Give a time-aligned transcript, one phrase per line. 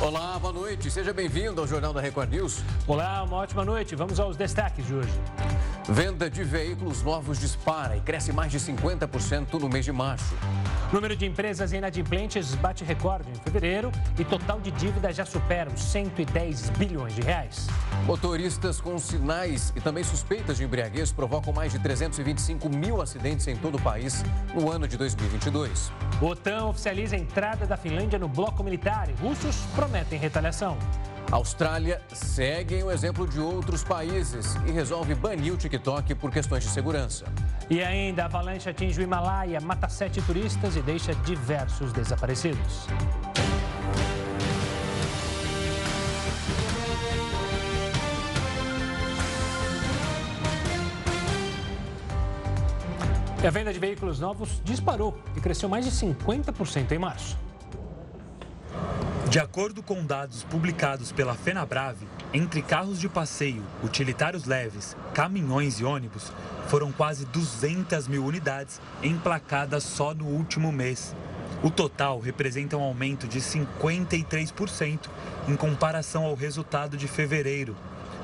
[0.00, 0.90] Olá, boa noite.
[0.90, 2.62] Seja bem-vindo ao Jornal da Record News.
[2.86, 3.96] Olá, uma ótima noite.
[3.96, 5.10] Vamos aos destaques de hoje.
[5.88, 10.34] Venda de veículos novos dispara e cresce mais de 50% no mês de março.
[10.92, 15.80] Número de empresas inadimplentes bate recorde em fevereiro e total de dívida já supera os
[15.80, 17.68] 110 bilhões de reais.
[18.04, 23.56] Motoristas com sinais e também suspeitas de embriaguez provocam mais de 325 mil acidentes em
[23.56, 24.24] todo o país
[24.56, 25.92] no ano de 2022.
[26.20, 30.76] O OTAN oficializa a entrada da Finlândia no bloco militar e russos prometem retaliação.
[31.30, 36.70] Austrália segue o exemplo de outros países e resolve banir o TikTok por questões de
[36.70, 37.24] segurança.
[37.68, 42.86] E ainda, a avalanche atinge o Himalaia, mata sete turistas e deixa diversos desaparecidos.
[53.44, 57.36] A venda de veículos novos disparou e cresceu mais de 50% em março.
[59.28, 65.84] De acordo com dados publicados pela FenaBrave, entre carros de passeio, utilitários leves, caminhões e
[65.84, 66.32] ônibus,
[66.68, 71.14] foram quase 200 mil unidades emplacadas só no último mês.
[71.60, 75.08] O total representa um aumento de 53%
[75.48, 77.74] em comparação ao resultado de fevereiro.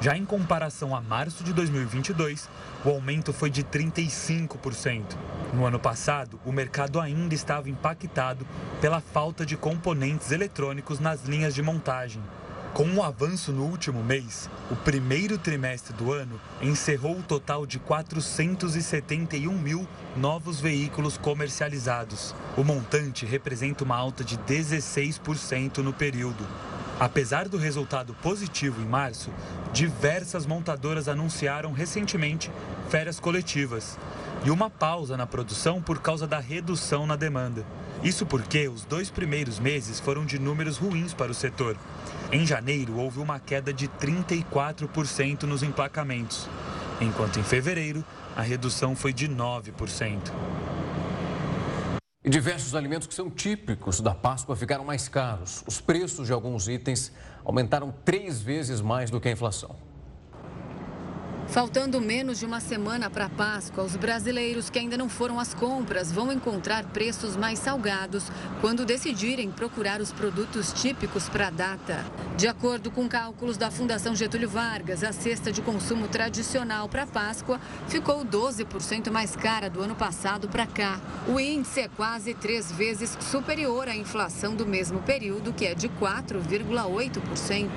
[0.00, 2.48] Já em comparação a março de 2022,
[2.84, 5.16] o aumento foi de 35%.
[5.52, 8.46] No ano passado, o mercado ainda estava impactado
[8.80, 12.22] pela falta de componentes eletrônicos nas linhas de montagem.
[12.74, 17.66] Com o um avanço no último mês, o primeiro trimestre do ano encerrou o total
[17.66, 22.34] de 471 mil novos veículos comercializados.
[22.56, 26.46] O montante representa uma alta de 16% no período.
[27.02, 29.28] Apesar do resultado positivo em março,
[29.72, 32.48] diversas montadoras anunciaram recentemente
[32.90, 33.98] férias coletivas
[34.44, 37.66] e uma pausa na produção por causa da redução na demanda.
[38.04, 41.76] Isso porque os dois primeiros meses foram de números ruins para o setor.
[42.30, 46.48] Em janeiro, houve uma queda de 34% nos emplacamentos,
[47.00, 48.04] enquanto em fevereiro,
[48.36, 50.30] a redução foi de 9%.
[52.24, 55.64] E diversos alimentos que são típicos da Páscoa ficaram mais caros.
[55.66, 57.10] Os preços de alguns itens
[57.44, 59.74] aumentaram três vezes mais do que a inflação.
[61.52, 65.52] Faltando menos de uma semana para a Páscoa, os brasileiros que ainda não foram às
[65.52, 68.24] compras vão encontrar preços mais salgados
[68.62, 72.06] quando decidirem procurar os produtos típicos para a data.
[72.38, 77.06] De acordo com cálculos da Fundação Getúlio Vargas, a cesta de consumo tradicional para a
[77.06, 80.98] Páscoa ficou 12% mais cara do ano passado para cá.
[81.28, 85.90] O índice é quase três vezes superior à inflação do mesmo período, que é de
[85.90, 87.68] 4,8%.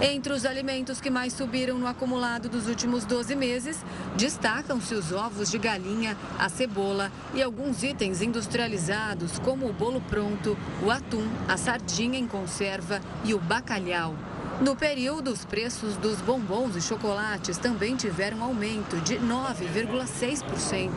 [0.00, 3.76] Entre os alimentos que mais subiram no acumulado dos últimos 12 12 meses,
[4.16, 10.56] destacam-se os ovos de galinha, a cebola e alguns itens industrializados, como o bolo pronto,
[10.80, 14.14] o atum, a sardinha em conserva e o bacalhau.
[14.60, 20.90] No período, os preços dos bombons e chocolates também tiveram aumento de 9,6%.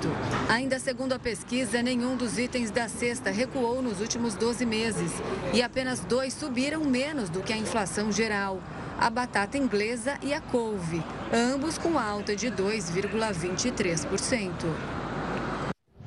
[0.48, 5.12] Ainda segundo a pesquisa, nenhum dos itens da cesta recuou nos últimos 12 meses
[5.54, 8.62] e apenas dois subiram menos do que a inflação geral
[9.02, 11.04] a batata inglesa e a couve,
[11.34, 14.52] ambos com alta de 2,23%.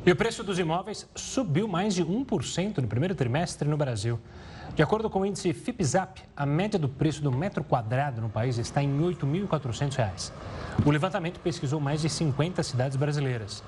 [0.06, 4.20] E o preço dos imóveis subiu mais de 1% no primeiro trimestre no Brasil.
[4.76, 8.58] De acordo com o índice FIPZAP, a média do preço do metro quadrado no país
[8.58, 10.30] está em R$ 8.400.
[10.86, 13.60] O levantamento pesquisou mais de 50 cidades brasileiras.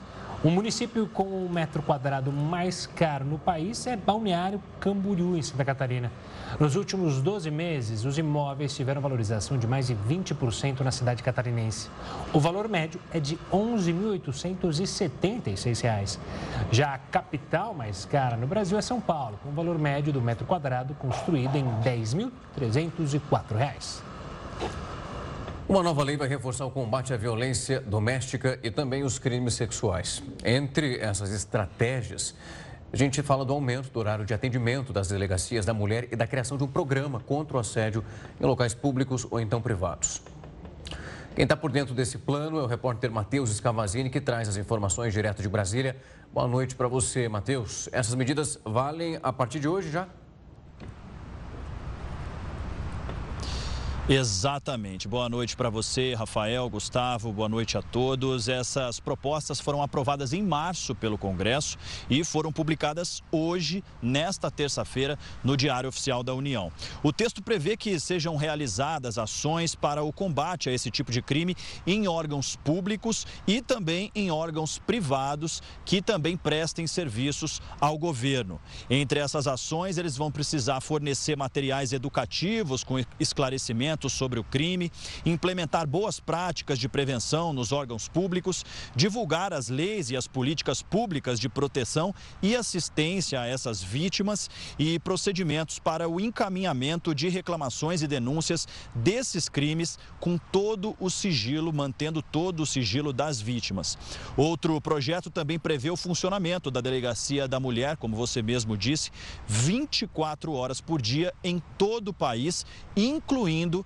[0.44, 5.64] O município com o metro quadrado mais caro no país é Balneário Camboriú, em Santa
[5.64, 6.12] Catarina.
[6.60, 11.88] Nos últimos 12 meses, os imóveis tiveram valorização de mais de 20% na cidade catarinense.
[12.34, 16.18] O valor médio é de R$ 11.876.
[16.70, 20.20] Já a capital mais cara no Brasil é São Paulo, com o valor médio do
[20.20, 21.70] metro quadrado construído em R$
[22.60, 24.02] 10.304.
[25.68, 30.22] Uma nova lei vai reforçar o combate à violência doméstica e também os crimes sexuais.
[30.44, 32.36] Entre essas estratégias,
[32.92, 36.24] a gente fala do aumento do horário de atendimento das delegacias da mulher e da
[36.24, 38.04] criação de um programa contra o assédio
[38.40, 40.22] em locais públicos ou então privados.
[41.34, 45.12] Quem está por dentro desse plano é o repórter Matheus Scavazini, que traz as informações
[45.12, 45.96] direto de Brasília.
[46.32, 47.88] Boa noite para você, Matheus.
[47.90, 50.06] Essas medidas valem a partir de hoje já?
[54.08, 55.08] Exatamente.
[55.08, 58.48] Boa noite para você, Rafael, Gustavo, boa noite a todos.
[58.48, 61.76] Essas propostas foram aprovadas em março pelo Congresso
[62.08, 66.70] e foram publicadas hoje, nesta terça-feira, no Diário Oficial da União.
[67.02, 71.56] O texto prevê que sejam realizadas ações para o combate a esse tipo de crime
[71.84, 78.60] em órgãos públicos e também em órgãos privados que também prestem serviços ao governo.
[78.88, 84.92] Entre essas ações, eles vão precisar fornecer materiais educativos com esclarecimento sobre o crime,
[85.24, 88.64] implementar boas práticas de prevenção nos órgãos públicos,
[88.94, 94.98] divulgar as leis e as políticas públicas de proteção e assistência a essas vítimas e
[94.98, 102.20] procedimentos para o encaminhamento de reclamações e denúncias desses crimes com todo o sigilo, mantendo
[102.20, 103.96] todo o sigilo das vítimas.
[104.36, 109.10] Outro projeto também prevê o funcionamento da Delegacia da Mulher, como você mesmo disse,
[109.46, 112.66] 24 horas por dia em todo o país,
[112.96, 113.85] incluindo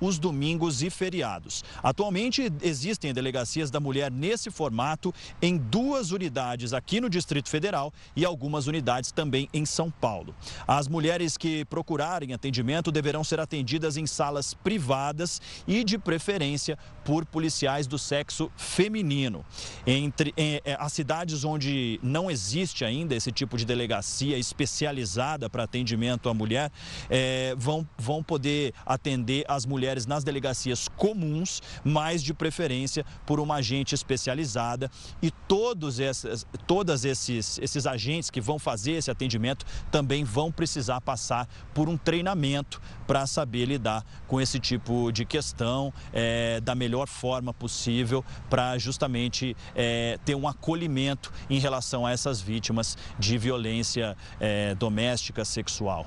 [0.00, 1.64] os domingos e feriados.
[1.82, 8.24] Atualmente existem delegacias da mulher nesse formato em duas unidades aqui no Distrito Federal e
[8.24, 10.34] algumas unidades também em São Paulo.
[10.66, 17.24] As mulheres que procurarem atendimento deverão ser atendidas em salas privadas e de preferência por
[17.24, 19.44] policiais do sexo feminino.
[19.86, 25.62] Entre em, é, as cidades onde não existe ainda esse tipo de delegacia especializada para
[25.64, 26.70] atendimento à mulher,
[27.08, 33.56] é, vão, vão poder atender as mulheres nas delegacias comuns, mas de preferência por uma
[33.56, 34.90] agente especializada.
[35.22, 41.00] E todos esses, todos esses, esses agentes que vão fazer esse atendimento também vão precisar
[41.00, 46.96] passar por um treinamento para saber lidar com esse tipo de questão é, da melhor
[46.96, 53.36] melhor forma possível para justamente é, ter um acolhimento em relação a essas vítimas de
[53.36, 56.06] violência é, doméstica sexual.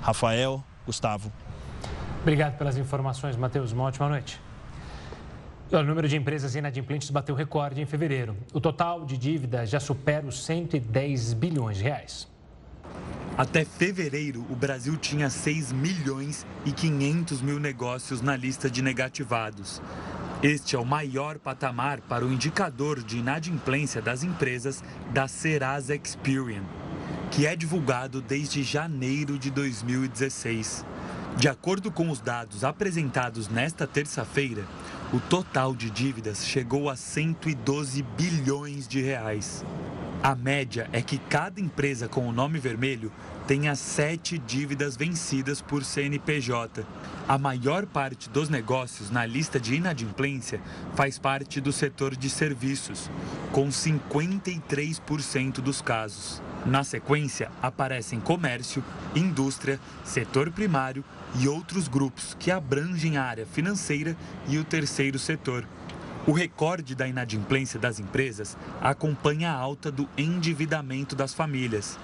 [0.00, 1.30] Rafael, Gustavo.
[2.22, 3.72] Obrigado pelas informações, Matheus.
[3.72, 4.40] Uma ótima noite.
[5.72, 8.36] O número de empresas inadimplentes bateu recorde em fevereiro.
[8.52, 12.28] O total de dívidas já supera os 110 bilhões de reais.
[13.38, 19.80] Até fevereiro, o Brasil tinha 6 milhões e 500 mil negócios na lista de negativados.
[20.42, 26.64] Este é o maior patamar para o indicador de inadimplência das empresas da Serasa Experian,
[27.30, 30.84] que é divulgado desde janeiro de 2016.
[31.36, 34.64] De acordo com os dados apresentados nesta terça-feira,
[35.12, 39.64] o total de dívidas chegou a 112 bilhões de reais.
[40.22, 43.10] A média é que cada empresa com o nome vermelho
[43.46, 46.84] tenha sete dívidas vencidas por CNPJ.
[47.26, 50.60] A maior parte dos negócios na lista de inadimplência
[50.94, 53.10] faz parte do setor de serviços,
[53.50, 56.42] com 53% dos casos.
[56.66, 58.84] Na sequência, aparecem comércio,
[59.16, 61.02] indústria, setor primário
[61.38, 64.16] e outros grupos que abrangem a área financeira
[64.48, 65.66] e o terceiro setor.
[66.26, 71.98] O recorde da inadimplência das empresas acompanha a alta do endividamento das famílias.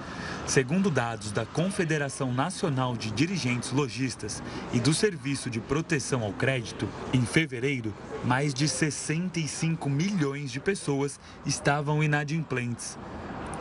[0.47, 4.43] Segundo dados da Confederação Nacional de Dirigentes Logistas
[4.73, 7.93] e do Serviço de Proteção ao Crédito, em fevereiro,
[8.25, 12.99] mais de 65 milhões de pessoas estavam inadimplentes,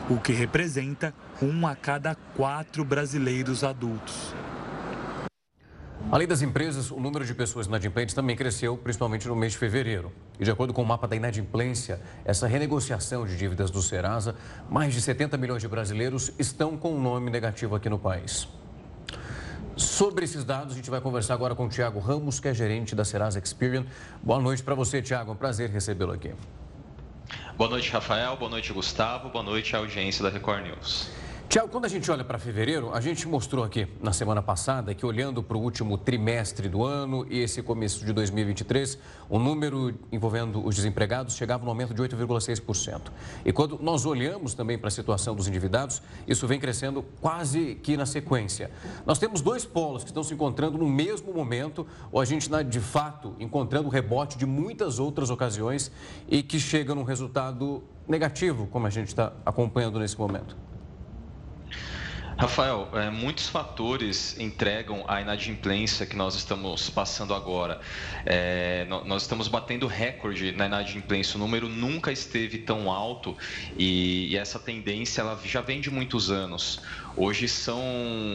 [0.08, 1.12] o que representa
[1.42, 4.34] um a cada quatro brasileiros adultos.
[6.10, 10.12] Além das empresas, o número de pessoas inadimplentes também cresceu, principalmente no mês de fevereiro.
[10.38, 14.36] E de acordo com o mapa da inadimplência, essa renegociação de dívidas do Serasa,
[14.70, 18.46] mais de 70 milhões de brasileiros estão com um nome negativo aqui no país.
[19.74, 22.94] Sobre esses dados, a gente vai conversar agora com o Tiago Ramos, que é gerente
[22.94, 23.84] da Serasa Experian.
[24.22, 25.32] Boa noite para você, Tiago.
[25.32, 26.32] É um prazer recebê-lo aqui.
[27.56, 28.36] Boa noite, Rafael.
[28.36, 29.28] Boa noite, Gustavo.
[29.28, 31.10] Boa noite à audiência da Record News.
[31.56, 35.06] Tiago, quando a gente olha para fevereiro, a gente mostrou aqui na semana passada que
[35.06, 40.62] olhando para o último trimestre do ano e esse começo de 2023, o número envolvendo
[40.62, 43.10] os desempregados chegava no aumento de 8,6%.
[43.42, 47.96] E quando nós olhamos também para a situação dos endividados, isso vem crescendo quase que
[47.96, 48.70] na sequência.
[49.06, 52.60] Nós temos dois polos que estão se encontrando no mesmo momento, ou a gente está
[52.60, 55.90] de fato encontrando o rebote de muitas outras ocasiões
[56.28, 60.65] e que chega num resultado negativo, como a gente está acompanhando nesse momento.
[62.38, 67.80] Rafael, é, muitos fatores entregam a inadimplência que nós estamos passando agora.
[68.26, 73.34] É, nós estamos batendo recorde na inadimplência, o número nunca esteve tão alto
[73.78, 76.82] e, e essa tendência ela já vem de muitos anos.
[77.18, 77.82] Hoje são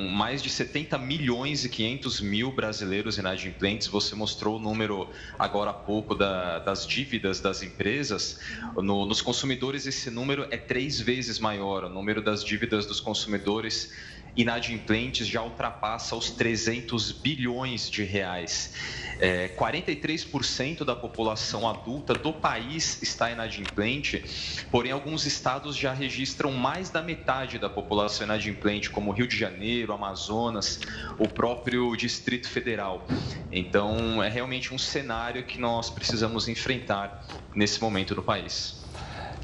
[0.10, 3.88] mais de 70 milhões e 500 mil brasileiros inadimplentes.
[3.88, 5.08] Você mostrou o número
[5.38, 8.40] agora há pouco da, das dívidas das empresas.
[8.78, 11.84] No, nos consumidores, esse número é três vezes maior.
[11.84, 13.94] O número das dívidas dos consumidores
[14.36, 18.74] inadimplentes já ultrapassa os 300 bilhões de reais.
[19.20, 24.24] É, 43% da população adulta do país está inadimplente,
[24.72, 29.94] porém alguns estados já registram mais da metade da população inadimplente, como Rio de Janeiro,
[29.94, 30.80] Amazonas,
[31.20, 33.06] o próprio Distrito Federal.
[33.52, 37.24] Então é realmente um cenário que nós precisamos enfrentar
[37.54, 38.82] nesse momento no país.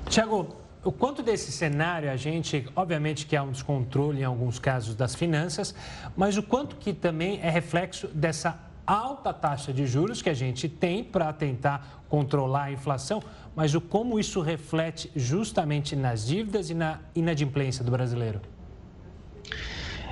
[0.10, 4.96] Tiago, o quanto desse cenário a gente, obviamente que há um descontrole em alguns casos
[4.96, 5.74] das finanças,
[6.16, 10.70] mas o quanto que também é reflexo dessa alta taxa de juros que a gente
[10.70, 13.22] tem para tentar controlar a inflação,
[13.54, 18.40] mas o como isso reflete justamente nas dívidas e na inadimplência do brasileiro?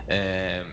[0.07, 0.65] É,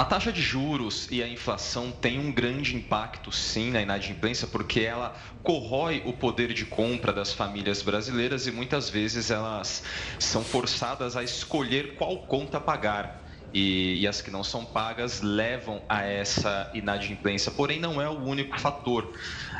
[0.00, 4.80] a taxa de juros e a inflação têm um grande impacto, sim, na inadimplência, porque
[4.80, 9.82] ela corrói o poder de compra das famílias brasileiras e muitas vezes elas
[10.18, 13.20] são forçadas a escolher qual conta pagar
[13.52, 17.50] e, e, as que não são pagas levam a essa inadimplência.
[17.50, 19.12] Porém, não é o único fator.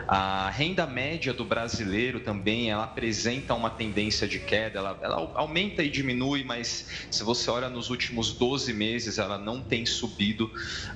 [0.07, 5.83] A renda média do brasileiro também ela apresenta uma tendência de queda, ela, ela aumenta
[5.83, 10.51] e diminui, mas se você olha nos últimos 12 meses, ela não tem subido.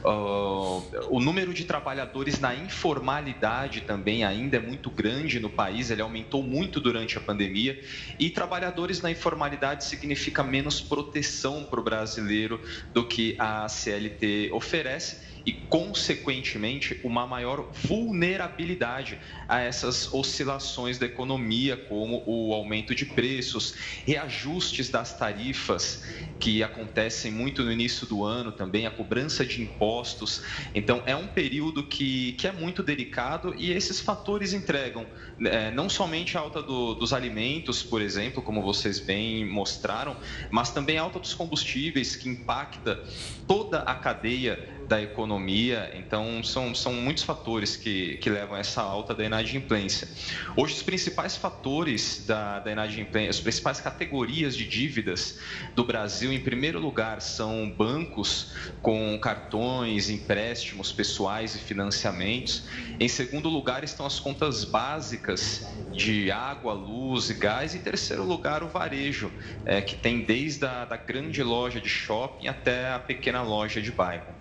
[0.04, 6.02] Uh, o número de trabalhadores na informalidade também ainda é muito grande no país, ele
[6.02, 7.80] aumentou muito durante a pandemia,
[8.18, 12.60] e trabalhadores na informalidade significa menos proteção para o brasileiro
[12.92, 21.76] do que a CLT oferece e, consequentemente, uma maior vulnerabilidade a essas oscilações da economia,
[21.76, 23.74] como o aumento de preços,
[24.06, 26.04] reajustes das tarifas,
[26.40, 30.42] que acontecem muito no início do ano também, a cobrança de impostos.
[30.74, 35.06] Então, é um período que, que é muito delicado e esses fatores entregam
[35.40, 40.16] é, não somente a alta do, dos alimentos, por exemplo, como vocês bem mostraram,
[40.50, 43.02] mas também a alta dos combustíveis, que impacta
[43.46, 45.90] toda a cadeia da economia.
[45.94, 50.08] Então, são, são muitos fatores que, que levam a essa alta da inadimplência.
[50.56, 55.38] Hoje, os principais fatores da, da inadimplência, as principais categorias de dívidas
[55.74, 62.64] do Brasil, em primeiro lugar, são bancos com cartões, empréstimos pessoais e financiamentos.
[63.00, 67.74] Em segundo lugar, estão as contas básicas de água, luz e gás.
[67.74, 69.32] Em terceiro lugar, o varejo,
[69.64, 73.92] é, que tem desde a da grande loja de shopping até a pequena loja de
[73.92, 74.33] bairro.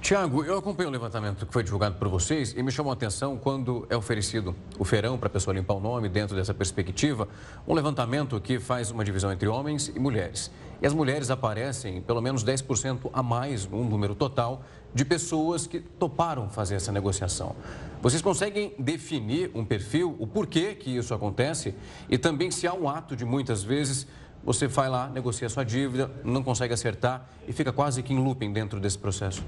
[0.00, 3.36] Tiago, eu acompanho o levantamento que foi divulgado por vocês e me chamou a atenção
[3.36, 7.28] quando é oferecido o feirão para a pessoa limpar o nome dentro dessa perspectiva,
[7.66, 10.50] um levantamento que faz uma divisão entre homens e mulheres.
[10.80, 14.62] E as mulheres aparecem pelo menos 10% a mais no número total
[14.94, 17.56] de pessoas que toparam fazer essa negociação.
[18.00, 21.74] Vocês conseguem definir um perfil, o porquê que isso acontece
[22.08, 24.06] e também se há um ato de muitas vezes
[24.44, 28.52] você vai lá, negocia sua dívida, não consegue acertar e fica quase que em looping
[28.52, 29.42] dentro desse processo?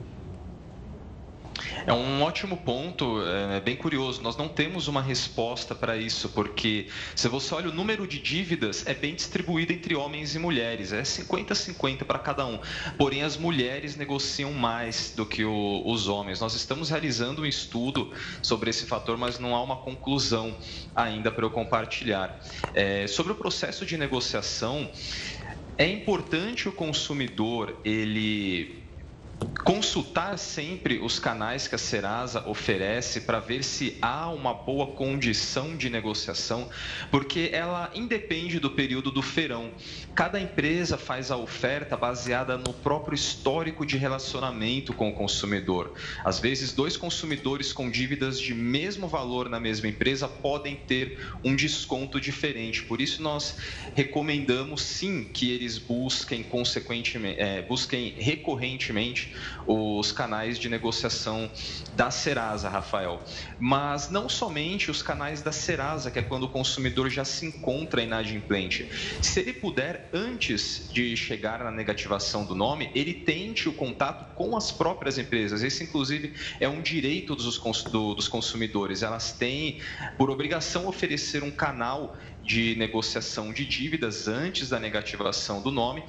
[1.86, 3.22] É um ótimo ponto,
[3.54, 4.22] é bem curioso.
[4.22, 8.86] Nós não temos uma resposta para isso, porque se você olha o número de dívidas,
[8.86, 12.58] é bem distribuído entre homens e mulheres, é 50-50 para cada um.
[12.96, 16.40] Porém, as mulheres negociam mais do que o, os homens.
[16.40, 18.12] Nós estamos realizando um estudo
[18.42, 20.56] sobre esse fator, mas não há uma conclusão
[20.94, 22.38] ainda para eu compartilhar.
[22.74, 24.90] É, sobre o processo de negociação,
[25.76, 28.77] é importante o consumidor ele
[29.64, 35.76] consultar sempre os canais que a Serasa oferece para ver se há uma boa condição
[35.76, 36.68] de negociação,
[37.10, 39.70] porque ela independe do período do feirão.
[40.14, 45.94] Cada empresa faz a oferta baseada no próprio histórico de relacionamento com o consumidor.
[46.24, 51.54] Às vezes, dois consumidores com dívidas de mesmo valor na mesma empresa podem ter um
[51.54, 52.82] desconto diferente.
[52.82, 53.56] Por isso, nós
[53.94, 59.32] recomendamos sim que eles busquem consequentemente, é, busquem recorrentemente
[59.66, 61.50] os canais de negociação
[61.94, 63.22] da Serasa, Rafael.
[63.58, 68.02] Mas não somente os canais da Serasa, que é quando o consumidor já se encontra
[68.02, 68.88] inadimplente.
[69.22, 74.56] Se ele puder, antes de chegar na negativação do nome, ele tente o contato com
[74.56, 75.62] as próprias empresas.
[75.62, 79.02] Esse, inclusive, é um direito dos, dos consumidores.
[79.02, 79.80] Elas têm,
[80.16, 86.02] por obrigação, oferecer um canal de negociação de dívidas antes da negativação do nome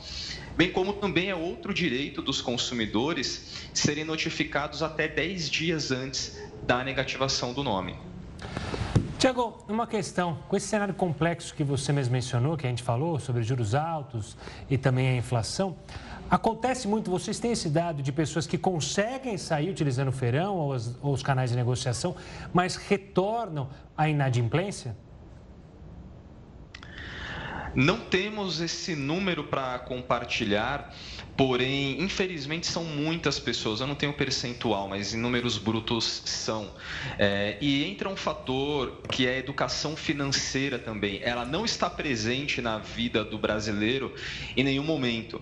[0.60, 6.84] bem como também é outro direito dos consumidores serem notificados até 10 dias antes da
[6.84, 7.96] negativação do nome.
[9.20, 13.20] Tiago, uma questão, com esse cenário complexo que você mesmo mencionou, que a gente falou
[13.20, 14.38] sobre juros altos
[14.70, 15.76] e também a inflação,
[16.32, 20.72] acontece muito, vocês têm esse dado de pessoas que conseguem sair utilizando o feirão ou,
[20.72, 22.16] as, ou os canais de negociação,
[22.54, 24.96] mas retornam à inadimplência?
[27.76, 30.94] Não temos esse número para compartilhar,
[31.40, 33.80] Porém, infelizmente, são muitas pessoas.
[33.80, 36.70] Eu não tenho percentual, mas em números brutos são.
[37.18, 41.22] É, e entra um fator que é a educação financeira também.
[41.24, 44.14] Ela não está presente na vida do brasileiro
[44.58, 45.42] em nenhum momento.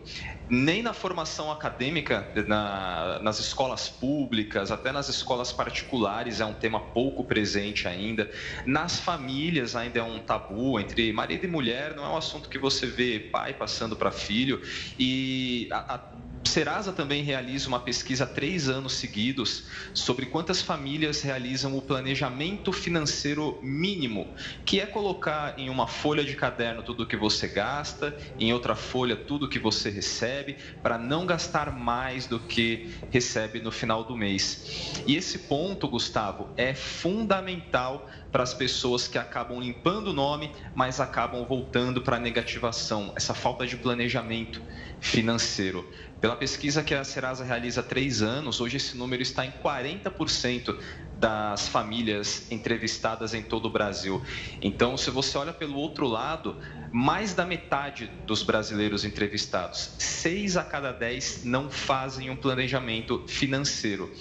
[0.50, 6.80] Nem na formação acadêmica, na, nas escolas públicas, até nas escolas particulares é um tema
[6.80, 8.32] pouco presente ainda.
[8.66, 12.58] Nas famílias ainda é um tabu entre marido e mulher, não é um assunto que
[12.58, 14.62] você vê pai passando para filho.
[14.98, 16.17] E a, a
[16.48, 22.72] Serasa também realiza uma pesquisa há três anos seguidos sobre quantas famílias realizam o planejamento
[22.72, 24.34] financeiro mínimo,
[24.66, 28.76] que é colocar em uma folha de caderno tudo o que você gasta, em outra
[28.76, 34.04] folha tudo o que você recebe, para não gastar mais do que recebe no final
[34.04, 35.02] do mês.
[35.06, 41.00] E esse ponto, Gustavo, é fundamental para as pessoas que acabam limpando o nome, mas
[41.00, 44.62] acabam voltando para a negativação, essa falta de planejamento
[45.00, 45.86] financeiro.
[46.20, 50.76] Pela pesquisa que a Serasa realiza há três anos, hoje esse número está em 40%
[51.14, 54.24] das famílias entrevistadas em todo o Brasil.
[54.60, 56.60] Então, se você olha pelo outro lado,
[56.92, 64.12] mais da metade dos brasileiros entrevistados, seis a cada dez, não fazem um planejamento financeiro.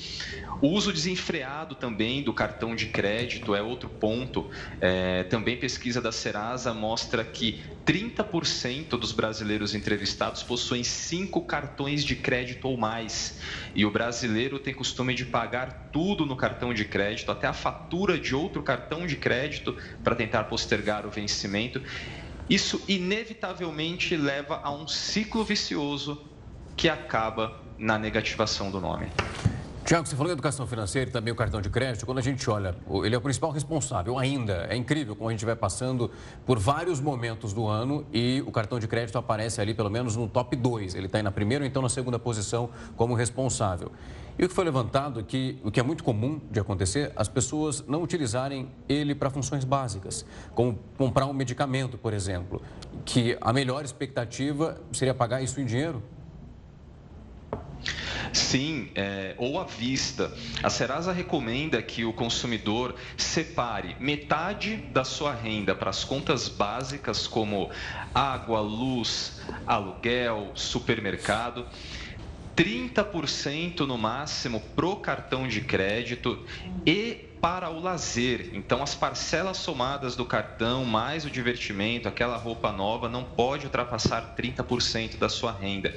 [0.61, 4.49] O uso desenfreado também do cartão de crédito é outro ponto.
[4.80, 12.16] É, também pesquisa da Serasa mostra que 30% dos brasileiros entrevistados possuem cinco cartões de
[12.16, 13.38] crédito ou mais.
[13.75, 18.18] E o brasileiro tem costume de pagar tudo no cartão de crédito, até a fatura
[18.18, 21.82] de outro cartão de crédito, para tentar postergar o vencimento.
[22.49, 26.31] Isso inevitavelmente leva a um ciclo vicioso
[26.76, 29.11] que acaba na negativação do nome.
[29.87, 32.05] Tiago, você falou em educação financeira e também o cartão de crédito.
[32.05, 32.75] Quando a gente olha,
[33.05, 34.66] ele é o principal responsável ainda.
[34.69, 36.11] É incrível como a gente vai passando
[36.45, 40.26] por vários momentos do ano e o cartão de crédito aparece ali pelo menos no
[40.26, 40.97] top 2.
[40.97, 43.93] Ele está na primeira ou então na segunda posição como responsável.
[44.37, 47.28] E o que foi levantado é que o que é muito comum de acontecer, as
[47.28, 52.61] pessoas não utilizarem ele para funções básicas, como comprar um medicamento, por exemplo,
[53.05, 56.02] que a melhor expectativa seria pagar isso em dinheiro.
[58.33, 60.33] Sim, é, ou à vista.
[60.62, 67.26] A Serasa recomenda que o consumidor separe metade da sua renda para as contas básicas,
[67.26, 67.71] como
[68.15, 71.67] água, luz, aluguel, supermercado.
[72.57, 76.43] 30% no máximo pro cartão de crédito
[76.87, 78.50] e para o lazer.
[78.52, 84.35] Então, as parcelas somadas do cartão, mais o divertimento, aquela roupa nova, não pode ultrapassar
[84.37, 85.94] 30% da sua renda.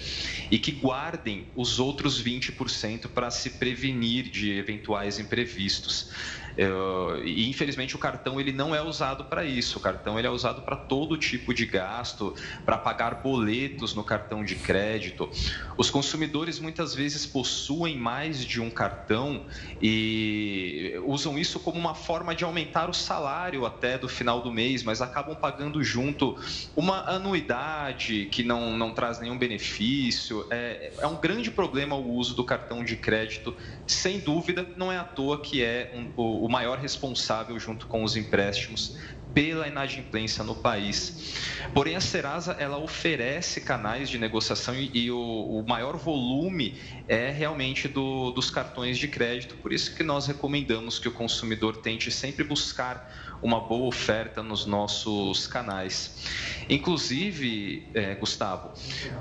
[0.51, 6.11] E que guardem os outros 20% para se prevenir de eventuais imprevistos.
[6.59, 9.77] Uh, e infelizmente o cartão ele não é usado para isso.
[9.77, 14.43] O cartão ele é usado para todo tipo de gasto, para pagar boletos no cartão
[14.43, 15.29] de crédito.
[15.77, 19.45] Os consumidores muitas vezes possuem mais de um cartão
[19.81, 24.83] e usam isso como uma forma de aumentar o salário até do final do mês,
[24.83, 26.37] mas acabam pagando junto
[26.75, 30.45] uma anuidade que não, não traz nenhum benefício.
[30.49, 33.55] É, é um grande problema o uso do cartão de crédito.
[33.87, 38.03] Sem dúvida, não é à toa que é um, o o maior responsável, junto com
[38.03, 38.97] os empréstimos,
[39.35, 41.35] pela inadimplência no país.
[41.75, 46.75] Porém, a Serasa ela oferece canais de negociação e, e o, o, maior volume
[47.07, 49.57] é realmente do, dos cartões de crédito.
[49.57, 54.65] Por isso que nós recomendamos que o consumidor tente sempre buscar uma boa oferta nos
[54.65, 56.65] nossos canais.
[56.69, 58.71] Inclusive, é, Gustavo,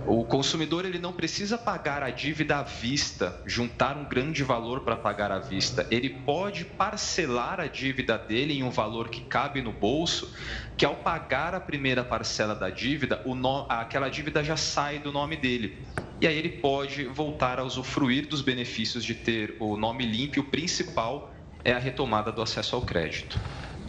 [0.07, 4.97] o consumidor ele não precisa pagar a dívida à vista, juntar um grande valor para
[4.97, 5.87] pagar à vista.
[5.91, 10.33] Ele pode parcelar a dívida dele em um valor que cabe no bolso,
[10.77, 13.67] que ao pagar a primeira parcela da dívida, no...
[13.69, 15.79] aquela dívida já sai do nome dele.
[16.21, 20.41] E aí ele pode voltar a usufruir dos benefícios de ter o nome limpo.
[20.41, 21.33] O principal
[21.65, 23.39] é a retomada do acesso ao crédito.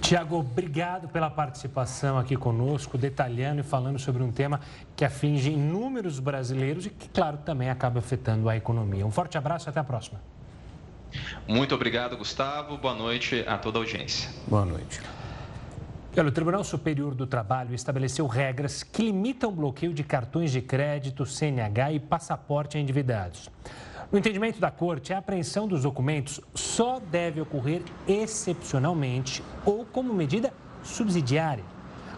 [0.01, 4.59] Tiago, obrigado pela participação aqui conosco, detalhando e falando sobre um tema
[4.95, 9.05] que aflige inúmeros brasileiros e que, claro, também acaba afetando a economia.
[9.05, 10.19] Um forte abraço e até a próxima.
[11.47, 12.77] Muito obrigado, Gustavo.
[12.77, 14.29] Boa noite a toda a audiência.
[14.47, 15.01] Boa noite.
[16.15, 21.25] o Tribunal Superior do Trabalho estabeleceu regras que limitam o bloqueio de cartões de crédito,
[21.25, 23.49] CNH e passaporte a endividados.
[24.11, 30.51] No entendimento da Corte, a apreensão dos documentos só deve ocorrer excepcionalmente ou como medida
[30.83, 31.63] subsidiária.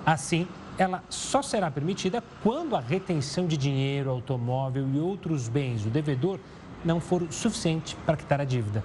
[0.06, 5.90] Assim, ela só será permitida quando a retenção de dinheiro, automóvel e outros bens do
[5.90, 6.40] devedor
[6.84, 8.82] não for suficiente para quitar a dívida.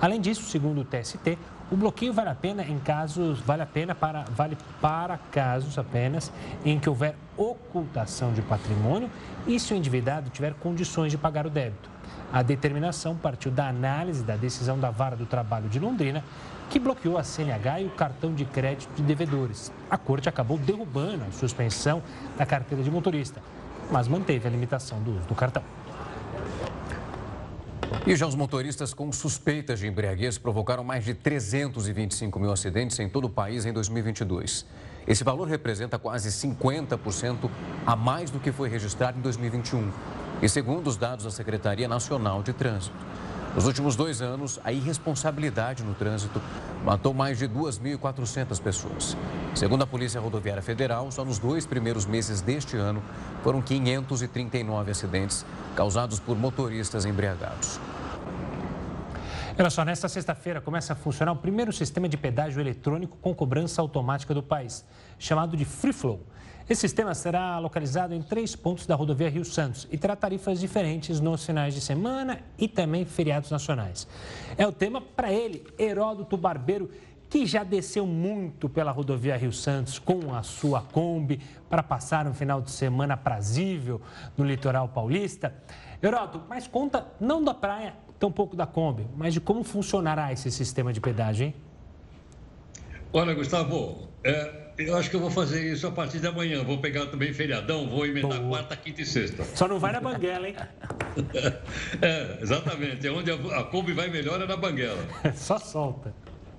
[0.00, 1.36] Além disso, segundo o TST,
[1.70, 6.30] O bloqueio vale a pena em casos, vale a pena para, vale para casos apenas
[6.64, 9.10] em que houver ocultação de patrimônio
[9.46, 11.93] e se o endividado tiver condições de pagar o débito.
[12.34, 16.24] A determinação partiu da análise da decisão da Vara do Trabalho de Londrina,
[16.68, 19.70] que bloqueou a CNH e o cartão de crédito de devedores.
[19.88, 22.02] A corte acabou derrubando a suspensão
[22.36, 23.40] da carteira de motorista,
[23.88, 25.62] mas manteve a limitação do uso do cartão.
[28.04, 33.08] E já os motoristas com suspeitas de embriaguez provocaram mais de 325 mil acidentes em
[33.08, 34.66] todo o país em 2022.
[35.06, 37.48] Esse valor representa quase 50%
[37.86, 40.23] a mais do que foi registrado em 2021.
[40.42, 42.96] E segundo os dados da Secretaria Nacional de Trânsito.
[43.54, 46.42] Nos últimos dois anos, a irresponsabilidade no trânsito
[46.84, 49.16] matou mais de 2.400 pessoas.
[49.54, 53.00] Segundo a Polícia Rodoviária Federal, só nos dois primeiros meses deste ano
[53.44, 57.78] foram 539 acidentes causados por motoristas embriagados.
[59.56, 63.80] Olha só, nesta sexta-feira começa a funcionar o primeiro sistema de pedágio eletrônico com cobrança
[63.80, 64.84] automática do país,
[65.16, 66.26] chamado de Free Flow.
[66.68, 71.20] Esse sistema será localizado em três pontos da rodovia Rio Santos e terá tarifas diferentes
[71.20, 74.08] nos finais de semana e também feriados nacionais.
[74.56, 76.90] É o tema para ele, Heródoto Barbeiro,
[77.28, 82.32] que já desceu muito pela rodovia Rio Santos com a sua Kombi para passar um
[82.32, 84.00] final de semana prazível
[84.34, 85.54] no litoral paulista.
[86.02, 90.50] Heródoto, mas conta não da praia, um pouco da Kombi, mas de como funcionará esse
[90.50, 91.54] sistema de pedágio, hein?
[93.12, 96.62] Olha, Gustavo, é, eu acho que eu vou fazer isso a partir de amanhã.
[96.64, 98.58] Vou pegar também feriadão, vou emendar Boa.
[98.58, 99.44] quarta, quinta e sexta.
[99.54, 100.56] Só não vai na banguela, hein?
[102.02, 103.06] é, exatamente.
[103.06, 105.02] É onde a, a Kombi vai melhor é na banguela.
[105.34, 106.14] Só solta.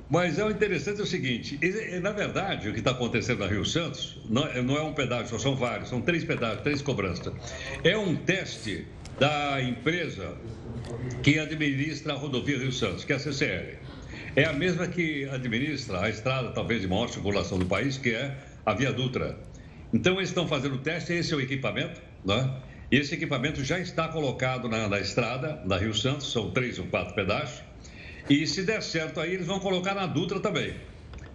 [0.10, 1.60] Mas é o interessante é o seguinte,
[2.00, 5.40] na verdade, o que está acontecendo na Rio Santos não é, é um pedágio, só
[5.40, 7.34] são vários, são três pedágios, três cobranças.
[7.84, 8.86] É um teste
[9.20, 10.36] da empresa
[11.24, 13.80] que administra a rodovia Rio Santos, que é a CCR.
[14.36, 18.36] É a mesma que administra a estrada, talvez de maior circulação do país, que é
[18.66, 19.38] a Via Dutra.
[19.94, 22.54] Então, eles estão fazendo o teste, esse é o equipamento, né?
[22.92, 27.16] Esse equipamento já está colocado na, na estrada da Rio Santos, são três ou quatro
[27.16, 27.64] pedágios.
[28.30, 30.74] E se der certo aí, eles vão colocar na Dutra também.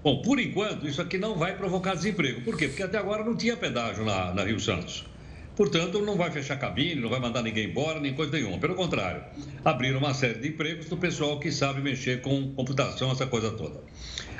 [0.05, 2.43] Bom, por enquanto, isso aqui não vai provocar desemprego.
[2.43, 2.69] Por quê?
[2.69, 5.07] Porque até agora não tinha pedágio na, na Rio Santos.
[5.61, 8.57] Portanto, não vai fechar cabine, não vai mandar ninguém embora, nem coisa nenhuma.
[8.57, 9.23] Pelo contrário,
[9.63, 13.79] abriram uma série de empregos do pessoal que sabe mexer com computação, essa coisa toda.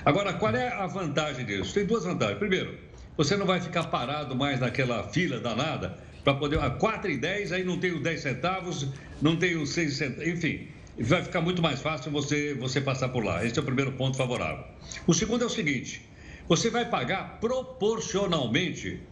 [0.03, 1.75] Agora, qual é a vantagem disso?
[1.75, 2.39] Tem duas vantagens.
[2.39, 2.75] Primeiro,
[3.19, 6.59] você não vai ficar parado mais naquela fila danada para poder.
[6.59, 8.89] A 4 e 10, aí não tem os 10 centavos,
[9.21, 10.69] não tem os 6 centavos, enfim.
[10.99, 13.45] Vai ficar muito mais fácil você, você passar por lá.
[13.45, 14.65] Esse é o primeiro ponto favorável.
[15.07, 16.01] O segundo é o seguinte:
[16.49, 19.10] você vai pagar proporcionalmente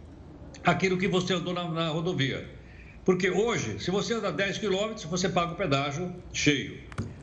[0.63, 2.47] aquilo que você andou na, na rodovia.
[3.05, 6.77] Porque hoje, se você andar 10 quilômetros, você paga o pedágio cheio.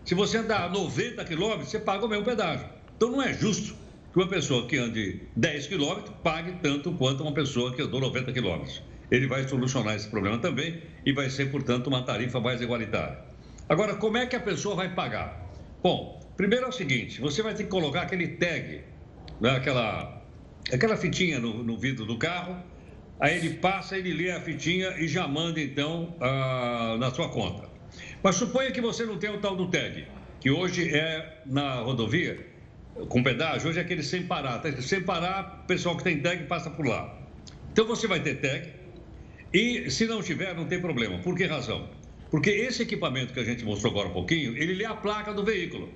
[0.04, 2.66] Se você andar 90 quilômetros, você paga o mesmo pedágio.
[2.96, 3.74] Então não é justo
[4.12, 8.32] que uma pessoa que ande 10 quilômetros pague tanto quanto uma pessoa que andou 90
[8.32, 8.82] quilômetros.
[9.10, 13.18] Ele vai solucionar esse problema também e vai ser, portanto, uma tarifa mais igualitária.
[13.68, 15.44] Agora, como é que a pessoa vai pagar?
[15.82, 18.82] Bom, primeiro é o seguinte: você vai ter que colocar aquele tag,
[19.40, 20.22] né, aquela,
[20.72, 22.56] aquela fitinha no, no vidro do carro
[23.18, 27.68] Aí ele passa, ele lê a fitinha e já manda então ah, na sua conta.
[28.22, 30.06] Mas suponha que você não tem o tal do tag,
[30.40, 32.46] que hoje é na rodovia,
[33.08, 34.58] com pedágio, hoje é aquele sem parar.
[34.58, 34.70] Tá?
[34.82, 37.18] Sem parar, o pessoal que tem tag passa por lá.
[37.72, 38.72] Então você vai ter tag
[39.52, 41.18] e se não tiver, não tem problema.
[41.18, 41.88] Por que razão?
[42.30, 45.44] Porque esse equipamento que a gente mostrou agora um pouquinho, ele lê a placa do
[45.44, 45.88] veículo.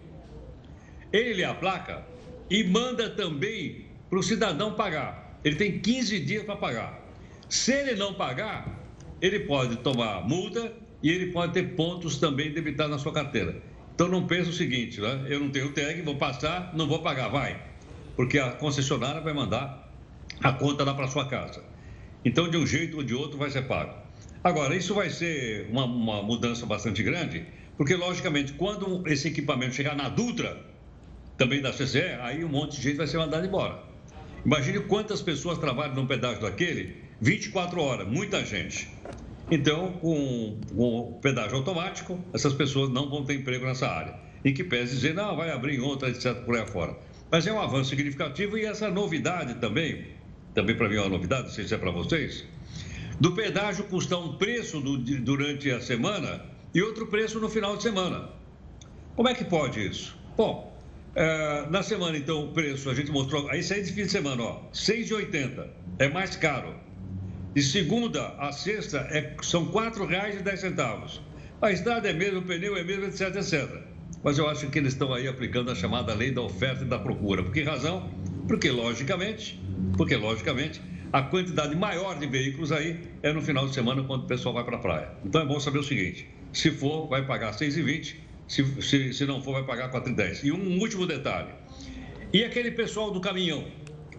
[1.12, 2.06] Ele lê a placa
[2.48, 5.38] e manda também para o cidadão pagar.
[5.44, 7.10] Ele tem 15 dias para pagar.
[7.51, 8.79] Se ele não pagar,
[9.21, 13.61] ele pode tomar multa e ele pode ter pontos também debitados na sua carteira.
[13.93, 15.27] Então não pensa o seguinte, né?
[15.29, 17.61] Eu não tenho tag, vou passar, não vou pagar, vai.
[18.15, 19.93] Porque a concessionária vai mandar
[20.41, 21.61] a conta lá para sua casa.
[22.25, 23.95] Então, de um jeito ou de outro, vai ser pago.
[24.45, 27.45] Agora, isso vai ser uma, uma mudança bastante grande,
[27.77, 30.57] porque, logicamente, quando esse equipamento chegar na Dutra,
[31.37, 33.83] também da CCE, aí um monte de gente vai ser mandado embora.
[34.45, 38.88] Imagine quantas pessoas trabalham num pedágio daquele 24 horas, muita gente.
[39.50, 44.14] Então, com, o pedágio automático, essas pessoas não vão ter emprego nessa área.
[44.44, 46.96] E que pese dizer, não, vai abrir outra, etc., por aí afora.
[47.30, 50.06] Mas é um avanço significativo e essa novidade também,
[50.54, 52.44] também para mim é uma novidade, não sei se é para vocês,
[53.20, 57.83] do pedágio custar um preço do, durante a semana e outro preço no final de
[57.83, 58.30] semana.
[59.14, 60.16] Como é que pode isso?
[60.37, 60.74] Bom,
[61.14, 64.42] é, na semana, então, o preço, a gente mostrou, aí sai de fim de semana,
[64.42, 65.66] ó, 6,80,
[65.98, 66.74] é mais caro.
[67.55, 71.21] De segunda a sexta é, são R$ 4,10.
[71.61, 73.69] A estrada é mesmo, o pneu é mesmo, etc, etc.
[74.23, 76.99] mas eu acho que eles estão aí aplicando a chamada lei da oferta e da
[76.99, 77.43] procura.
[77.43, 78.09] Por que razão?
[78.47, 79.61] Porque, logicamente,
[79.97, 80.81] porque, logicamente,
[81.13, 84.65] a quantidade maior de veículos aí é no final de semana, quando o pessoal vai
[84.65, 85.09] para a praia.
[85.25, 88.15] Então é bom saber o seguinte: se for, vai pagar 6,20,
[88.47, 90.45] se, se, se não for, vai pagar 4,10.
[90.45, 91.49] E um último detalhe:
[92.33, 93.65] e aquele pessoal do caminhão?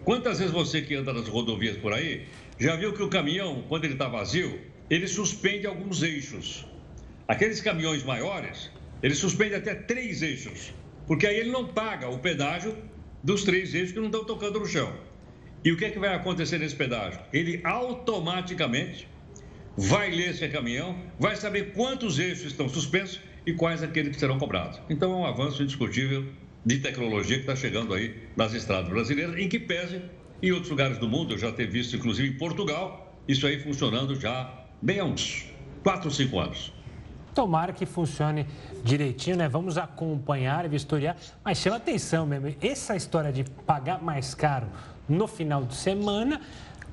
[0.04, 2.26] Quantas vezes você que anda nas rodovias por aí
[2.62, 6.64] já viu que o caminhão, quando ele está vazio, ele suspende alguns eixos?
[7.26, 8.70] Aqueles caminhões maiores,
[9.02, 10.72] ele suspende até três eixos,
[11.08, 12.76] porque aí ele não paga o pedágio
[13.20, 14.94] dos três eixos que não estão tocando no chão.
[15.64, 17.20] E o que, é que vai acontecer nesse pedágio?
[17.32, 19.08] Ele automaticamente
[19.76, 24.38] vai ler esse caminhão, vai saber quantos eixos estão suspensos e quais aqueles que serão
[24.38, 24.80] cobrados.
[24.88, 26.26] Então é um avanço indiscutível
[26.64, 30.00] de tecnologia que está chegando aí nas estradas brasileiras, em que pese
[30.42, 34.18] em outros lugares do mundo, eu já ter visto, inclusive em Portugal, isso aí funcionando
[34.18, 35.46] já bem há uns
[35.84, 36.72] 4 ou 5 anos.
[37.32, 38.46] Tomara que funcione
[38.84, 39.48] direitinho, né?
[39.48, 41.16] Vamos acompanhar e vistoriar.
[41.44, 44.66] Mas chama atenção mesmo, essa história de pagar mais caro
[45.08, 46.40] no final de semana,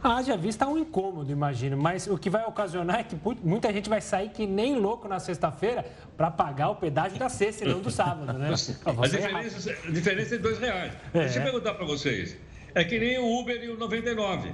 [0.01, 1.75] haja vista um incômodo, imagino.
[1.75, 5.19] Mas o que vai ocasionar é que muita gente vai sair que nem louco na
[5.19, 5.85] sexta-feira
[6.15, 8.49] para pagar o pedágio da sexta e não do sábado, né?
[8.85, 10.93] A diferença, a diferença é dois reais.
[11.13, 11.19] É.
[11.19, 12.37] Deixa eu perguntar para vocês.
[12.73, 14.51] É que nem o Uber e o 99.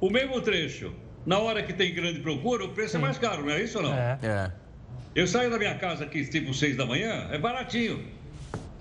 [0.00, 0.92] O mesmo trecho.
[1.24, 2.98] Na hora que tem grande procura, o preço Sim.
[2.98, 3.94] é mais caro, não é isso ou não?
[3.94, 4.18] É.
[4.22, 4.52] é.
[5.14, 8.04] Eu saio da minha casa aqui tipo 6 da manhã, é baratinho.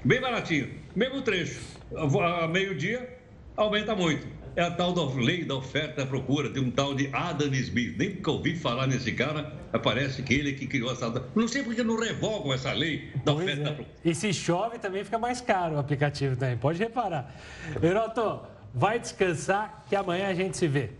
[0.04, 0.70] Bem baratinho.
[0.96, 1.60] Mesmo trecho.
[1.96, 3.18] A meio-dia,
[3.56, 4.26] aumenta muito.
[4.56, 7.96] É a tal da lei da oferta e procura, de um tal de Adam Smith.
[7.98, 11.10] Nem que ouvi falar nesse cara, parece que ele é que criou essa.
[11.36, 13.72] Não sei porque não revogam essa lei da pois oferta é.
[13.72, 13.98] e procura.
[14.04, 17.34] E se chove também fica mais caro o aplicativo também, pode reparar.
[17.82, 18.42] Heroto,
[18.74, 20.92] vai descansar que amanhã a gente se vê.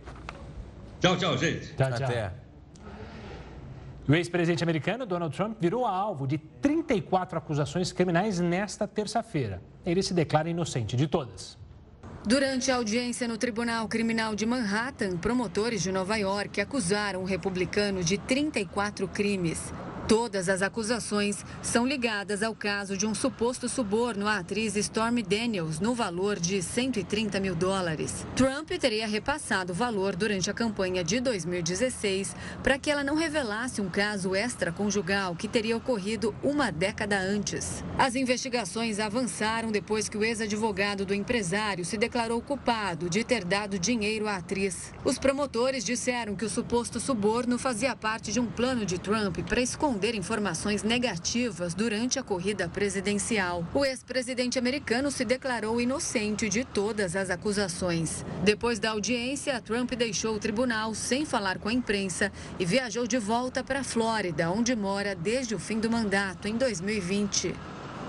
[1.00, 1.74] Tchau, tchau, gente.
[1.74, 2.06] Tchau, tchau.
[2.06, 2.32] Até.
[4.08, 9.62] O ex-presidente americano Donald Trump virou alvo de 34 acusações criminais nesta terça-feira.
[9.86, 11.56] Ele se declara inocente de todas.
[12.24, 18.02] Durante a audiência no Tribunal Criminal de Manhattan, promotores de Nova York acusaram o republicano
[18.02, 19.72] de 34 crimes.
[20.08, 25.78] Todas as acusações são ligadas ao caso de um suposto suborno à atriz Stormy Daniels
[25.78, 28.26] no valor de 130 mil dólares.
[28.34, 33.80] Trump teria repassado o valor durante a campanha de 2016 para que ela não revelasse
[33.80, 37.84] um caso extraconjugal que teria ocorrido uma década antes.
[37.96, 43.78] As investigações avançaram depois que o ex-advogado do empresário se declarou culpado de ter dado
[43.78, 44.92] dinheiro à atriz.
[45.04, 49.60] Os promotores disseram que o suposto suborno fazia parte de um plano de Trump para
[49.60, 53.62] esconder esconder informações negativas durante a corrida presidencial.
[53.74, 58.24] O ex-presidente americano se declarou inocente de todas as acusações.
[58.42, 63.18] Depois da audiência, Trump deixou o tribunal sem falar com a imprensa e viajou de
[63.18, 67.54] volta para a Flórida, onde mora desde o fim do mandato, em 2020.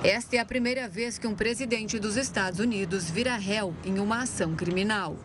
[0.06, 4.24] Esta é a primeira vez que um presidente dos Estados Unidos vira réu em uma
[4.24, 5.18] ação criminal.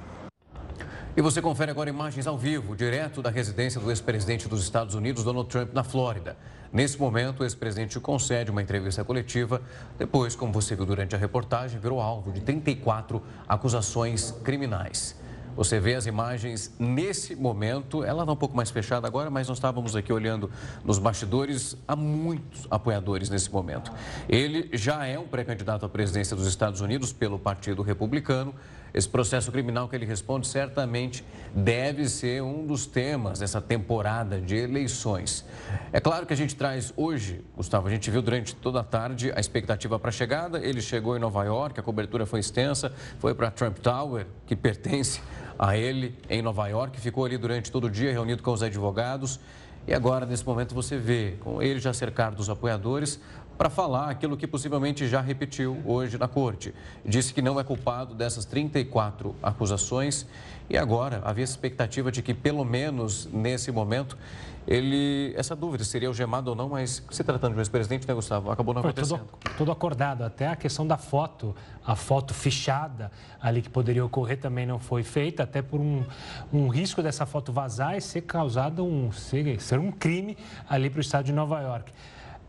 [1.19, 5.25] E você confere agora imagens ao vivo, direto da residência do ex-presidente dos Estados Unidos,
[5.25, 6.37] Donald Trump, na Flórida.
[6.73, 9.61] Nesse momento, o ex-presidente concede uma entrevista coletiva.
[9.99, 15.17] Depois, como você viu durante a reportagem, virou alvo de 34 acusações criminais.
[15.57, 19.57] Você vê as imagens nesse momento, ela está um pouco mais fechada agora, mas nós
[19.57, 20.49] estávamos aqui olhando
[20.85, 23.91] nos bastidores, há muitos apoiadores nesse momento.
[24.29, 28.55] Ele já é um pré-candidato à presidência dos Estados Unidos pelo Partido Republicano.
[28.93, 31.25] Esse processo criminal que ele responde certamente
[31.55, 35.45] deve ser um dos temas dessa temporada de eleições.
[35.93, 39.33] É claro que a gente traz hoje, Gustavo, a gente viu durante toda a tarde
[39.35, 40.59] a expectativa para a chegada.
[40.59, 45.21] Ele chegou em Nova York, a cobertura foi extensa, foi para Trump Tower, que pertence
[45.59, 49.41] a ele em Nova York, ficou ali durante todo o dia reunido com os advogados.
[49.87, 53.19] E agora, nesse momento, você vê, com ele já cercado dos apoiadores,
[53.59, 56.73] para falar aquilo que possivelmente já repetiu hoje na corte.
[57.05, 60.25] Disse que não é culpado dessas 34 acusações
[60.71, 64.17] e agora havia expectativa de que, pelo menos nesse momento,
[64.65, 68.51] ele, essa dúvida seria algemado ou não, mas se tratando de um ex-presidente, né, Gustavo,
[68.51, 69.25] acabou não acontecendo.
[69.41, 74.39] Tudo, tudo, acordado, até a questão da foto, a foto fichada ali que poderia ocorrer
[74.39, 76.05] também não foi feita, até por um,
[76.53, 80.37] um risco dessa foto vazar e ser causado um, ser, ser um crime
[80.69, 81.91] ali para o estado de Nova York.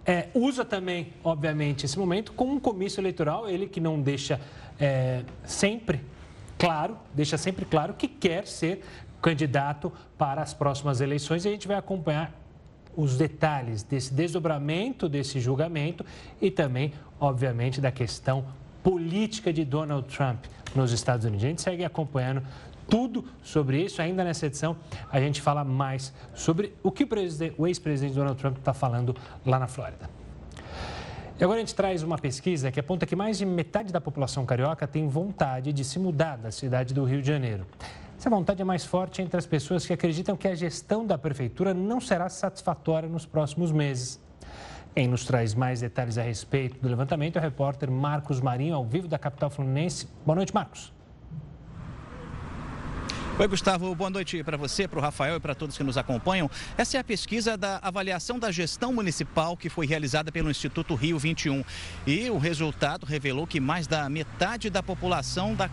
[0.06, 4.40] É, usa também, obviamente, esse momento como um comício eleitoral, ele que não deixa
[4.80, 6.02] é, sempre
[6.58, 8.84] claro, deixa sempre claro que quer ser
[9.22, 12.34] candidato para as próximas eleições e a gente vai acompanhar
[12.96, 16.06] os detalhes desse desdobramento desse julgamento
[16.42, 18.46] e também, obviamente, da questão
[18.84, 21.46] política de Donald Trump nos Estados Unidos.
[21.46, 22.42] A gente segue acompanhando
[22.90, 24.02] tudo sobre isso.
[24.02, 24.76] Ainda nessa edição,
[25.12, 27.08] a gente fala mais sobre o que
[27.58, 30.10] o, ex-presidente Donald Trump está falando lá na Flórida.
[31.40, 34.46] E agora a gente traz uma pesquisa que aponta que mais de metade da população
[34.46, 37.66] carioca tem vontade de se mudar da cidade do Rio de Janeiro.
[38.18, 41.74] Essa vontade é mais forte entre as pessoas que acreditam que a gestão da prefeitura
[41.74, 44.20] não será satisfatória nos próximos meses.
[44.94, 48.84] Quem nos traz mais detalhes a respeito do levantamento é o repórter Marcos Marinho, ao
[48.84, 50.10] vivo da capital fluminense.
[50.26, 50.99] Boa noite, Marcos.
[53.40, 53.96] Oi, Gustavo.
[53.96, 56.52] Boa noite para você, para o Rafael e para todos que nos acompanham.
[56.78, 61.18] Essa é a pesquisa da avaliação da gestão municipal que foi realizada pelo Instituto Rio
[61.18, 61.64] 21.
[62.06, 65.70] E o resultado revelou que mais da metade da população da,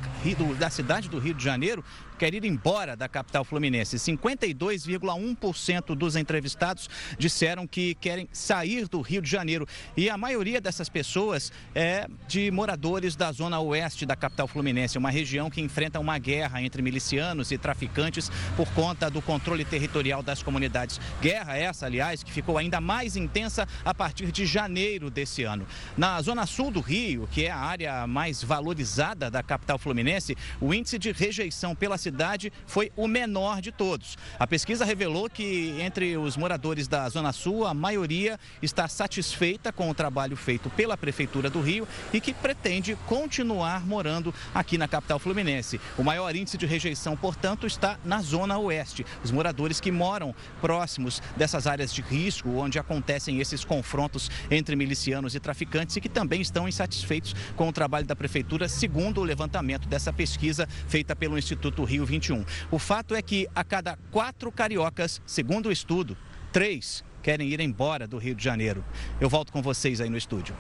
[0.57, 1.85] da cidade do Rio de Janeiro
[2.19, 3.97] quer ir embora da capital fluminense.
[3.97, 9.67] 52,1% dos entrevistados disseram que querem sair do Rio de Janeiro.
[9.97, 15.11] E a maioria dessas pessoas é de moradores da zona oeste da capital fluminense, uma
[15.11, 20.43] região que enfrenta uma guerra entre milicianos e traficantes por conta do controle territorial das
[20.43, 21.01] comunidades.
[21.21, 25.67] Guerra essa, aliás, que ficou ainda mais intensa a partir de janeiro desse ano.
[25.97, 30.73] Na zona sul do Rio, que é a área mais valorizada da capital fluminense, o
[30.73, 34.17] índice de rejeição pela cidade foi o menor de todos.
[34.39, 39.91] A pesquisa revelou que entre os moradores da Zona Sul, a maioria está satisfeita com
[39.91, 45.19] o trabalho feito pela Prefeitura do Rio e que pretende continuar morando aqui na capital
[45.19, 45.81] fluminense.
[45.99, 49.05] O maior índice de rejeição, portanto, está na Zona Oeste.
[49.25, 55.35] Os moradores que moram próximos dessas áreas de risco, onde acontecem esses confrontos entre milicianos
[55.35, 59.89] e traficantes e que também estão insatisfeitos com o trabalho da Prefeitura, segundo o levantamento
[59.89, 62.45] dessa pesquisa feita pelo Instituto Rio 2021.
[62.71, 66.17] O fato é que a cada quatro cariocas, segundo o estudo,
[66.53, 68.85] três querem ir embora do Rio de Janeiro.
[69.21, 70.55] Eu volto com vocês aí no estúdio.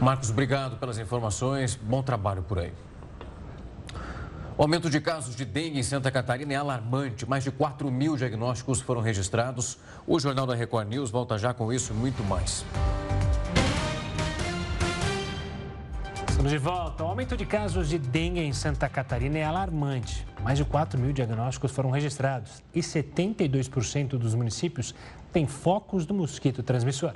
[0.00, 1.76] Marcos, obrigado pelas informações.
[1.76, 2.72] Bom trabalho por aí.
[4.58, 7.28] O aumento de casos de dengue em Santa Catarina é alarmante.
[7.28, 9.78] Mais de 4 mil diagnósticos foram registrados.
[10.06, 12.64] O Jornal da Record News volta já com isso e muito mais.
[16.42, 17.04] Estamos de volta.
[17.04, 20.26] O aumento de casos de dengue em Santa Catarina é alarmante.
[20.42, 24.92] Mais de 4 mil diagnósticos foram registrados e 72% dos municípios
[25.32, 27.14] têm focos do mosquito transmissor.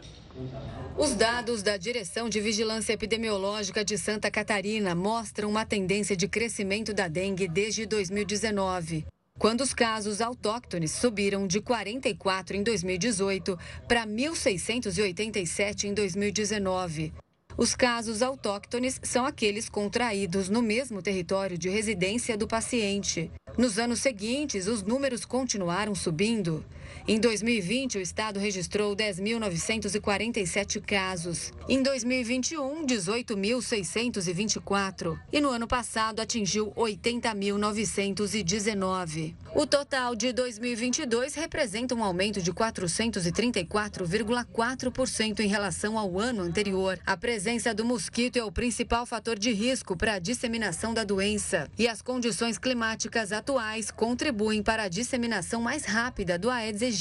[0.96, 6.94] Os dados da Direção de Vigilância Epidemiológica de Santa Catarina mostram uma tendência de crescimento
[6.94, 9.06] da dengue desde 2019
[9.38, 17.12] quando os casos autóctones subiram de 44 em 2018 para 1.687 em 2019.
[17.58, 23.30] Os casos autóctones são aqueles contraídos no mesmo território de residência do paciente.
[23.56, 26.62] Nos anos seguintes, os números continuaram subindo.
[27.08, 31.52] Em 2020, o estado registrou 10.947 casos.
[31.68, 35.16] Em 2021, 18.624.
[35.32, 39.36] E no ano passado, atingiu 80.919.
[39.54, 46.98] O total de 2022 representa um aumento de 434,4% em relação ao ano anterior.
[47.06, 51.70] A presença do mosquito é o principal fator de risco para a disseminação da doença.
[51.78, 56.95] E as condições climáticas atuais contribuem para a disseminação mais rápida do Aedes aegypti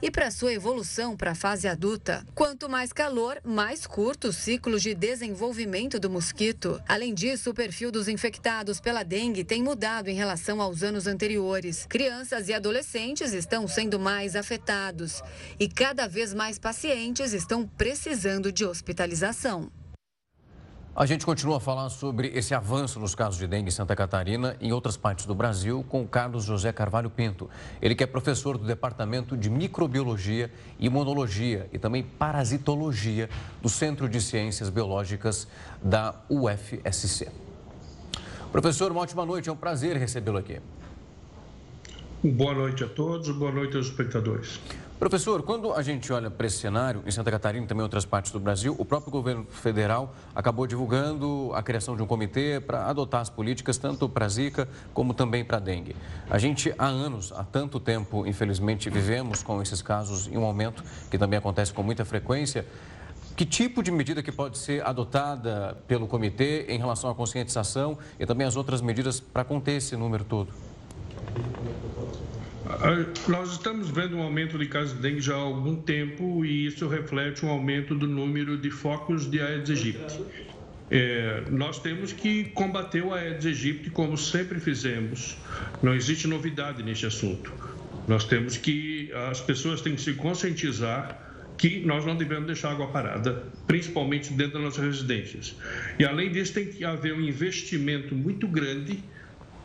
[0.00, 2.26] e para sua evolução para a fase adulta.
[2.34, 6.80] Quanto mais calor, mais curto o ciclo de desenvolvimento do mosquito.
[6.88, 11.86] Além disso, o perfil dos infectados pela dengue tem mudado em relação aos anos anteriores.
[11.88, 15.22] Crianças e adolescentes estão sendo mais afetados
[15.60, 19.70] e cada vez mais pacientes estão precisando de hospitalização.
[20.98, 24.56] A gente continua a falar sobre esse avanço nos casos de dengue em Santa Catarina
[24.60, 27.48] e em outras partes do Brasil com o Carlos José Carvalho Pinto.
[27.80, 33.30] Ele que é professor do Departamento de Microbiologia, Imunologia e também Parasitologia
[33.62, 35.46] do Centro de Ciências Biológicas
[35.80, 37.28] da UFSC.
[38.50, 40.58] Professor, uma ótima noite, é um prazer recebê-lo aqui.
[42.24, 44.58] Boa noite a todos, boa noite aos espectadores.
[44.98, 48.04] Professor, quando a gente olha para esse cenário, em Santa Catarina e também em outras
[48.04, 52.84] partes do Brasil, o próprio governo federal acabou divulgando a criação de um comitê para
[52.86, 55.94] adotar as políticas tanto para a Zika como também para a dengue.
[56.28, 60.82] A gente, há anos, há tanto tempo, infelizmente, vivemos com esses casos em um aumento
[61.08, 62.66] que também acontece com muita frequência.
[63.36, 68.26] Que tipo de medida que pode ser adotada pelo comitê em relação à conscientização e
[68.26, 70.52] também as outras medidas para conter esse número todo?
[72.70, 76.66] Ah, nós estamos vendo um aumento de casos de dengue já há algum tempo e
[76.66, 80.20] isso reflete um aumento do número de focos de Aedes aegypti.
[80.90, 85.38] É, nós temos que combater o Aedes aegypti como sempre fizemos.
[85.82, 87.50] Não existe novidade neste assunto.
[88.06, 91.26] Nós temos que as pessoas têm que se conscientizar
[91.56, 95.56] que nós não devemos deixar água parada, principalmente dentro das nossas residências.
[95.98, 99.02] E além disso tem que haver um investimento muito grande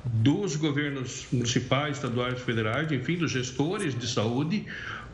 [0.06, 4.66] dos governos municipais, estaduais, federais, enfim, dos gestores de saúde,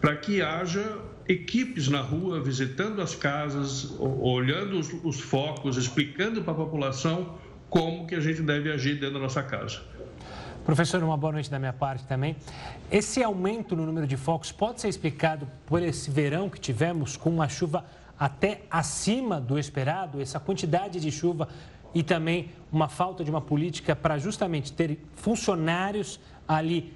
[0.01, 0.97] para que haja
[1.27, 7.37] equipes na rua, visitando as casas, olhando os, os focos, explicando para a população
[7.69, 9.79] como que a gente deve agir dentro da nossa casa.
[10.65, 12.35] Professor, uma boa noite da minha parte também.
[12.91, 17.29] Esse aumento no número de focos pode ser explicado por esse verão que tivemos com
[17.29, 17.85] uma chuva
[18.19, 21.47] até acima do esperado, essa quantidade de chuva
[21.93, 26.93] e também uma falta de uma política para justamente ter funcionários ali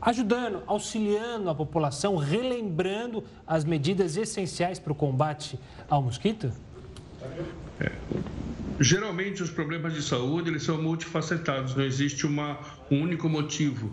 [0.00, 6.52] ajudando, auxiliando a população, relembrando as medidas essenciais para o combate ao mosquito?
[7.80, 7.92] É.
[8.78, 12.58] Geralmente os problemas de saúde eles são multifacetados, não existe uma,
[12.90, 13.92] um único motivo.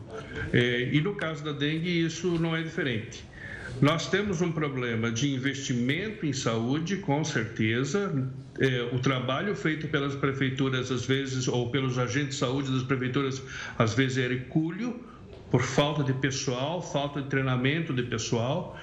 [0.54, 3.26] É, e no caso da dengue isso não é diferente.
[3.80, 8.28] Nós temos um problema de investimento em saúde, com certeza.
[8.60, 13.40] É, o trabalho feito pelas prefeituras, às vezes, ou pelos agentes de saúde das prefeituras,
[13.78, 15.00] às vezes é hercúleo,
[15.52, 18.76] por falta de pessoal, falta de treinamento de pessoal.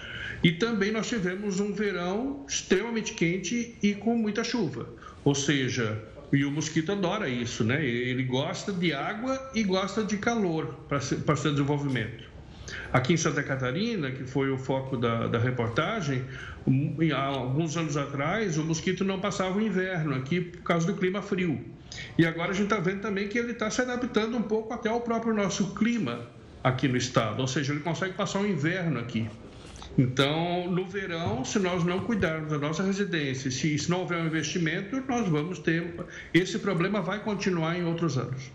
[0.44, 4.88] E também nós tivemos um verão extremamente quente e com muita chuva.
[5.24, 6.00] Ou seja,
[6.32, 7.84] e o mosquito adora isso, né?
[7.84, 12.33] Ele gosta de água e gosta de calor para seu desenvolvimento.
[12.94, 16.22] Aqui em Santa Catarina, que foi o foco da, da reportagem,
[17.12, 21.20] há alguns anos atrás, o mosquito não passava o inverno aqui por causa do clima
[21.20, 21.60] frio.
[22.16, 24.88] E agora a gente está vendo também que ele está se adaptando um pouco até
[24.88, 26.20] ao próprio nosso clima
[26.62, 29.28] aqui no estado, ou seja, ele consegue passar o inverno aqui.
[29.98, 35.02] Então, no verão, se nós não cuidarmos da nossa residência, se não houver um investimento,
[35.08, 35.96] nós vamos ter.
[36.32, 38.52] Esse problema vai continuar em outros anos.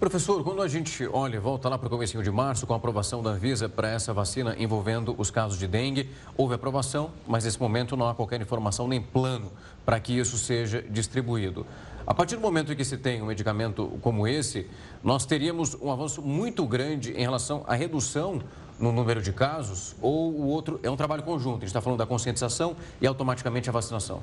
[0.00, 3.22] Professor, quando a gente olha, volta lá para o começo de março, com a aprovação
[3.22, 7.94] da Anvisa para essa vacina envolvendo os casos de dengue, houve aprovação, mas nesse momento
[7.98, 9.52] não há qualquer informação nem plano
[9.84, 11.66] para que isso seja distribuído.
[12.06, 14.66] A partir do momento em que se tem um medicamento como esse,
[15.04, 18.40] nós teríamos um avanço muito grande em relação à redução
[18.78, 21.58] no número de casos, ou o outro é um trabalho conjunto?
[21.58, 24.22] A gente está falando da conscientização e automaticamente a vacinação.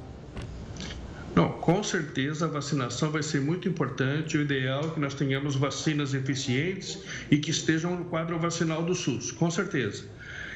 [1.38, 4.36] Não, com certeza a vacinação vai ser muito importante.
[4.36, 8.96] O ideal é que nós tenhamos vacinas eficientes e que estejam no quadro vacinal do
[8.96, 10.06] SUS, com certeza.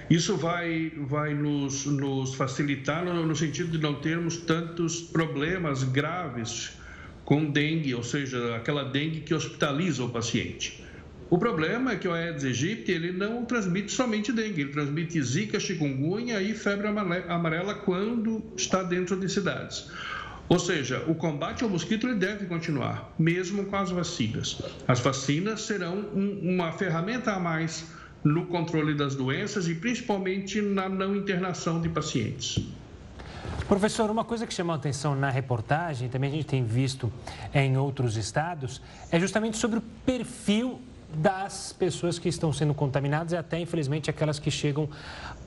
[0.09, 6.71] Isso vai, vai nos, nos facilitar no, no sentido de não termos tantos problemas graves
[7.25, 10.83] com dengue, ou seja, aquela dengue que hospitaliza o paciente.
[11.29, 15.59] O problema é que o Aedes aegypti ele não transmite somente dengue, ele transmite zika,
[15.59, 19.89] chikungunya e febre amarela quando está dentro de cidades.
[20.51, 24.61] Ou seja, o combate ao mosquito ele deve continuar, mesmo com as vacinas.
[24.85, 27.85] As vacinas serão um, uma ferramenta a mais
[28.21, 32.65] no controle das doenças e principalmente na não internação de pacientes.
[33.65, 37.09] Professor, uma coisa que chamou a atenção na reportagem, também a gente tem visto
[37.53, 40.81] em outros estados, é justamente sobre o perfil
[41.13, 44.89] das pessoas que estão sendo contaminadas e até, infelizmente, aquelas que chegam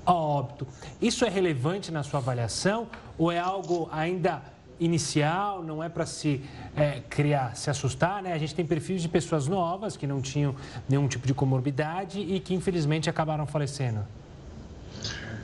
[0.06, 0.66] a óbito.
[1.00, 2.88] Isso é relevante na sua avaliação
[3.18, 6.40] ou é algo ainda inicial, não é para se
[6.76, 8.32] é, criar, se assustar, né?
[8.32, 10.54] A gente tem perfis de pessoas novas que não tinham
[10.88, 14.00] nenhum tipo de comorbidade e que infelizmente acabaram falecendo.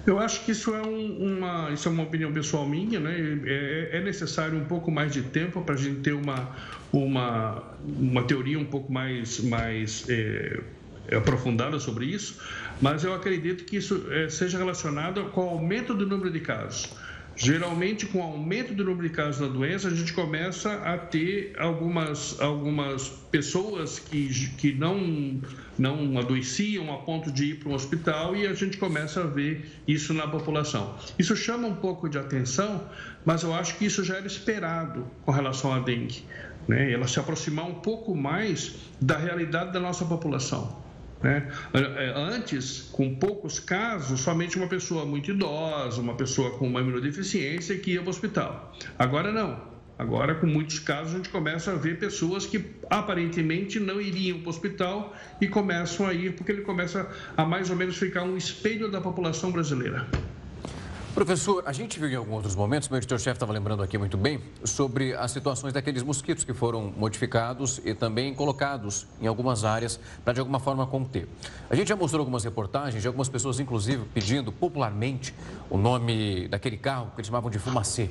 [0.06, 3.14] Eu acho que isso é, um, uma, isso é uma opinião pessoal minha, né?
[3.44, 6.56] É, é necessário um pouco mais de tempo para a gente ter uma,
[6.92, 10.60] uma, uma teoria um pouco mais, mais é,
[11.16, 12.40] aprofundada sobre isso,
[12.80, 16.90] mas eu acredito que isso é, seja relacionado com o aumento do número de casos.
[17.42, 21.54] Geralmente, com o aumento do número de casos da doença, a gente começa a ter
[21.58, 24.28] algumas, algumas pessoas que,
[24.58, 25.40] que não,
[25.78, 29.72] não adoeciam a ponto de ir para um hospital e a gente começa a ver
[29.88, 30.94] isso na população.
[31.18, 32.86] Isso chama um pouco de atenção,
[33.24, 36.22] mas eu acho que isso já era esperado com relação à dengue.
[36.68, 36.92] Né?
[36.92, 40.76] Ela se aproximar um pouco mais da realidade da nossa população.
[41.22, 41.50] Né?
[41.74, 47.76] É, antes, com poucos casos, somente uma pessoa muito idosa, uma pessoa com uma imunodeficiência
[47.78, 48.74] que ia para o hospital.
[48.98, 49.70] Agora não.
[49.98, 54.46] Agora, com muitos casos, a gente começa a ver pessoas que aparentemente não iriam para
[54.46, 57.06] o hospital e começam a ir, porque ele começa
[57.36, 60.06] a mais ou menos ficar um espelho da população brasileira.
[61.14, 64.40] Professor, a gente viu em alguns outros momentos, meu editor-chefe estava lembrando aqui muito bem,
[64.64, 70.34] sobre as situações daqueles mosquitos que foram modificados e também colocados em algumas áreas para
[70.34, 71.28] de alguma forma conter.
[71.68, 75.34] A gente já mostrou algumas reportagens de algumas pessoas, inclusive, pedindo popularmente
[75.68, 78.08] o nome daquele carro que eles chamavam de fumacê,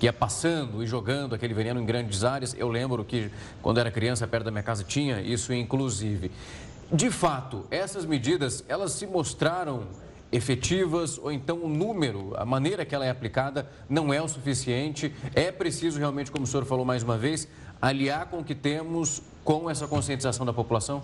[0.00, 2.56] que ia passando e jogando aquele veneno em grandes áreas.
[2.58, 3.30] Eu lembro que
[3.60, 6.32] quando era criança, perto da minha casa, tinha isso inclusive.
[6.90, 9.82] De fato, essas medidas, elas se mostraram
[10.30, 15.12] efetivas ou então o número, a maneira que ela é aplicada não é o suficiente.
[15.34, 17.48] É preciso realmente, como o senhor falou mais uma vez,
[17.80, 21.02] aliar com o que temos com essa conscientização da população?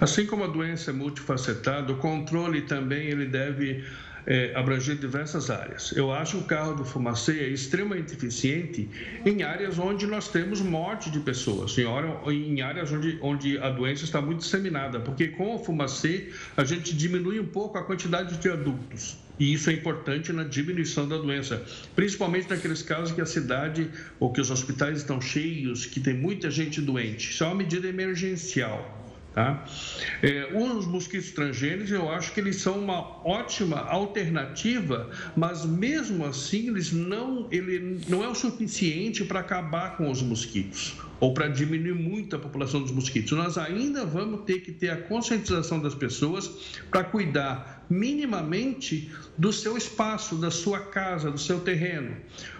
[0.00, 3.84] Assim como a doença é multifacetada, o controle também ele deve
[4.26, 5.92] é, abranger diversas áreas.
[5.92, 8.88] Eu acho que o carro do fumacê é extremamente eficiente
[9.24, 13.70] em áreas onde nós temos morte de pessoas, em, hora, em áreas onde, onde a
[13.70, 18.36] doença está muito disseminada, porque com o fumacê a gente diminui um pouco a quantidade
[18.36, 19.18] de adultos.
[19.38, 21.62] E isso é importante na diminuição da doença,
[21.96, 26.50] principalmente naqueles casos que a cidade ou que os hospitais estão cheios, que tem muita
[26.50, 27.30] gente doente.
[27.30, 29.03] Isso é uma medida emergencial.
[29.34, 29.64] Tá?
[30.22, 36.68] É, os mosquitos transgênicos, eu acho que eles são uma ótima alternativa, mas mesmo assim
[36.68, 41.94] eles não, ele não é o suficiente para acabar com os mosquitos ou para diminuir
[41.94, 43.32] muito a população dos mosquitos.
[43.32, 46.48] Nós ainda vamos ter que ter a conscientização das pessoas
[46.90, 52.16] para cuidar minimamente do seu espaço, da sua casa, do seu terreno.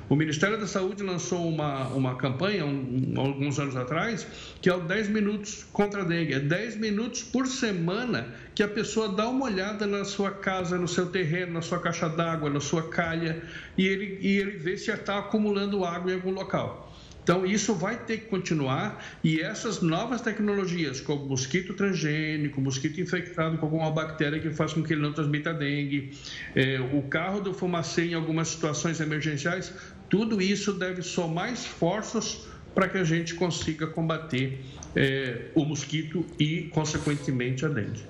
[0.07, 4.27] O Ministério da Saúde lançou uma, uma campanha um, alguns anos atrás
[4.61, 6.35] que é o 10 minutos contra a dengue.
[6.35, 10.87] É 10 minutos por semana que a pessoa dá uma olhada na sua casa, no
[10.87, 13.43] seu terreno, na sua caixa d'água, na sua calha
[13.79, 16.84] e ele, e ele vê se está acumulando água em algum local.
[17.25, 23.57] Então, isso vai ter que continuar e essas novas tecnologias, como mosquito transgênico, mosquito infectado
[23.57, 26.13] com alguma bactéria que faz com que ele não transmita dengue,
[26.55, 29.73] é, o carro do fumacê em algumas situações emergenciais,
[30.11, 34.61] tudo isso deve somar esforços para que a gente consiga combater
[34.95, 38.03] é, o mosquito e, consequentemente, a dengue.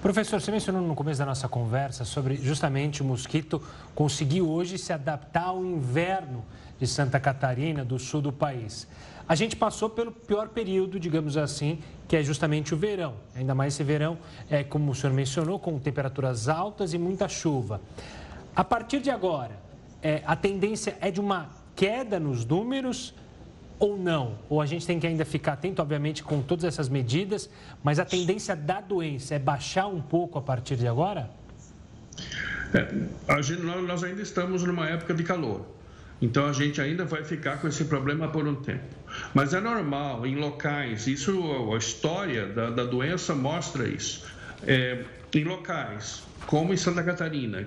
[0.00, 3.60] Professor, você mencionou no começo da nossa conversa sobre justamente o mosquito
[3.92, 6.44] conseguir hoje se adaptar ao inverno
[6.82, 8.88] de Santa Catarina, do sul do país.
[9.28, 11.78] A gente passou pelo pior período, digamos assim,
[12.08, 13.14] que é justamente o verão.
[13.36, 14.18] Ainda mais esse verão,
[14.50, 17.80] é, como o senhor mencionou, com temperaturas altas e muita chuva.
[18.56, 19.56] A partir de agora,
[20.02, 23.14] é, a tendência é de uma queda nos números
[23.78, 24.38] ou não?
[24.50, 27.48] Ou a gente tem que ainda ficar atento, obviamente, com todas essas medidas,
[27.80, 31.30] mas a tendência da doença é baixar um pouco a partir de agora?
[32.74, 35.64] É, gente, nós ainda estamos numa época de calor.
[36.22, 38.84] Então a gente ainda vai ficar com esse problema por um tempo.
[39.34, 44.24] Mas é normal, em locais, isso, a história da, da doença mostra isso.
[44.64, 45.04] É,
[45.34, 47.66] em locais como em Santa Catarina,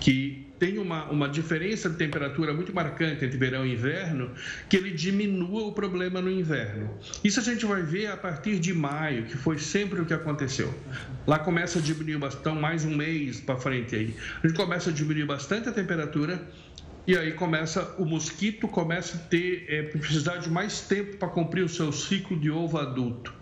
[0.00, 4.30] que tem uma, uma diferença de temperatura muito marcante entre verão e inverno,
[4.68, 6.90] que ele diminua o problema no inverno.
[7.22, 10.72] Isso a gente vai ver a partir de maio, que foi sempre o que aconteceu.
[11.26, 14.14] Lá começa a diminuir bastante, mais um mês para frente aí.
[14.42, 16.42] A gente começa a diminuir bastante a temperatura
[17.08, 21.64] e aí começa o mosquito começa a ter é, precisar de mais tempo para cumprir
[21.64, 23.32] o seu ciclo de ovo adulto.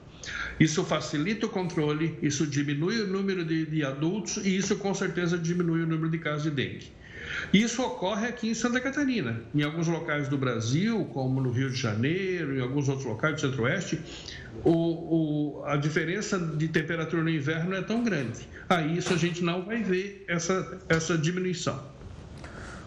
[0.58, 5.36] Isso facilita o controle, isso diminui o número de, de adultos e isso com certeza
[5.36, 6.92] diminui o número de casos de dengue.
[7.52, 9.42] Isso ocorre aqui em Santa Catarina.
[9.52, 13.40] Em alguns locais do Brasil, como no Rio de Janeiro, em alguns outros locais do
[13.40, 13.98] Centro-Oeste,
[14.64, 14.70] o,
[15.58, 18.48] o, a diferença de temperatura no inverno é tão grande.
[18.68, 21.95] Aí isso a gente não vai ver essa, essa diminuição.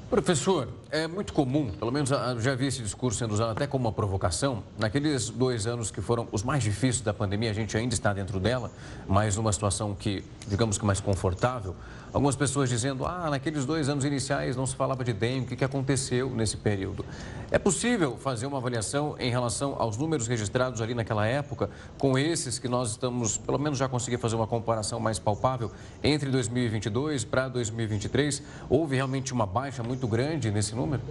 [0.10, 3.92] Professor, é muito comum, pelo menos já vi esse discurso sendo usado até como uma
[3.92, 4.64] provocação.
[4.76, 8.40] Naqueles dois anos que foram os mais difíceis da pandemia, a gente ainda está dentro
[8.40, 8.72] dela,
[9.08, 11.76] mas numa situação que, digamos que mais confortável.
[12.12, 15.56] Algumas pessoas dizendo, ah, naqueles dois anos iniciais não se falava de dengue, o que,
[15.58, 17.06] que aconteceu nesse período?
[17.52, 22.58] É possível fazer uma avaliação em relação aos números registrados ali naquela época, com esses
[22.58, 25.72] que nós estamos, pelo menos já conseguir fazer uma comparação mais palpável
[26.04, 28.42] entre 2022 para 2023?
[28.70, 31.02] Houve realmente uma baixa muito grande nesse número?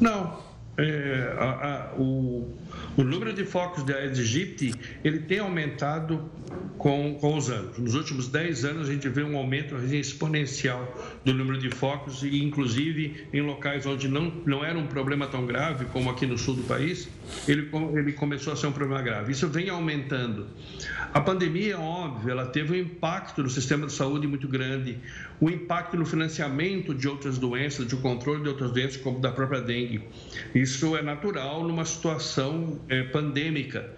[0.00, 0.47] Não,
[0.78, 2.56] é, a, a, o,
[2.96, 4.72] o, número de focos de Aedes aegypti
[5.02, 6.30] ele tem aumentado
[6.78, 7.76] com, com os anos.
[7.78, 12.42] Nos últimos 10 anos a gente vê um aumento exponencial do número de focos e
[12.44, 16.54] inclusive em locais onde não, não era um problema tão grave como aqui no sul
[16.54, 17.08] do país,
[17.48, 19.32] ele, ele começou a ser um problema grave.
[19.32, 20.46] Isso vem aumentando.
[21.12, 24.98] A pandemia, óbvio, ela teve um impacto no sistema de saúde muito grande,
[25.40, 29.60] um impacto no financiamento de outras doenças, de controle de outras doenças, como da própria
[29.60, 30.02] dengue.
[30.54, 33.88] Isso é natural numa situação é, pandêmica,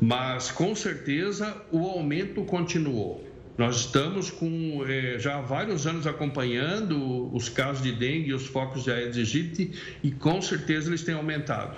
[0.00, 3.24] mas com certeza o aumento continuou.
[3.56, 8.46] Nós estamos com é, já há vários anos acompanhando os casos de dengue e os
[8.46, 9.72] focos de Aedes aegypti
[10.02, 11.76] e com certeza eles têm aumentado.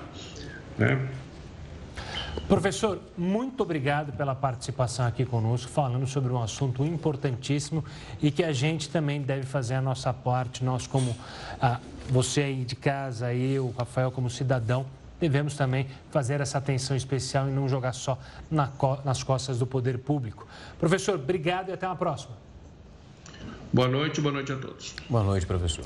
[0.76, 1.08] Né?
[2.48, 7.84] Professor, muito obrigado pela participação aqui conosco, falando sobre um assunto importantíssimo
[8.22, 11.14] e que a gente também deve fazer a nossa parte, nós como
[11.60, 11.78] ah,
[12.08, 14.86] você aí de casa, eu, Rafael como cidadão,
[15.20, 18.18] devemos também fazer essa atenção especial e não jogar só
[18.50, 18.70] na,
[19.04, 20.46] nas costas do poder público.
[20.78, 22.34] Professor, obrigado e até uma próxima.
[23.72, 24.94] Boa noite, boa noite a todos.
[25.08, 25.84] Boa noite, professor.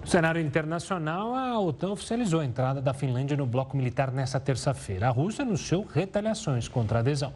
[0.00, 5.06] No cenário internacional, a OTAN oficializou a entrada da Finlândia no bloco militar nesta terça-feira.
[5.06, 7.32] A Rússia anunciou retaliações contra a adesão.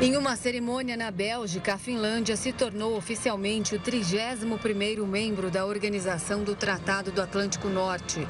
[0.00, 6.42] Em uma cerimônia na Bélgica, a Finlândia se tornou oficialmente o 31º membro da Organização
[6.42, 8.26] do Tratado do Atlântico Norte.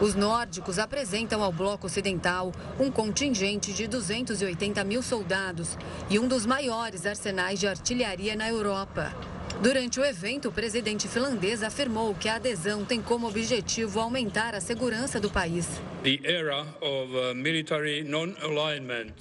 [0.00, 2.50] Os nórdicos apresentam ao bloco ocidental
[2.80, 5.76] um contingente de 280 mil soldados
[6.08, 9.14] e um dos maiores arsenais de artilharia na Europa.
[9.62, 14.60] Durante o evento, o presidente finlandês afirmou que a adesão tem como objetivo aumentar a
[14.60, 15.66] segurança do país.
[16.04, 16.64] Uh,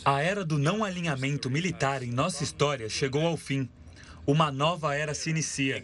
[0.06, 3.70] a era do não alinhamento militar em nossa história chegou ao fim.
[4.26, 5.82] Uma nova era se inicia.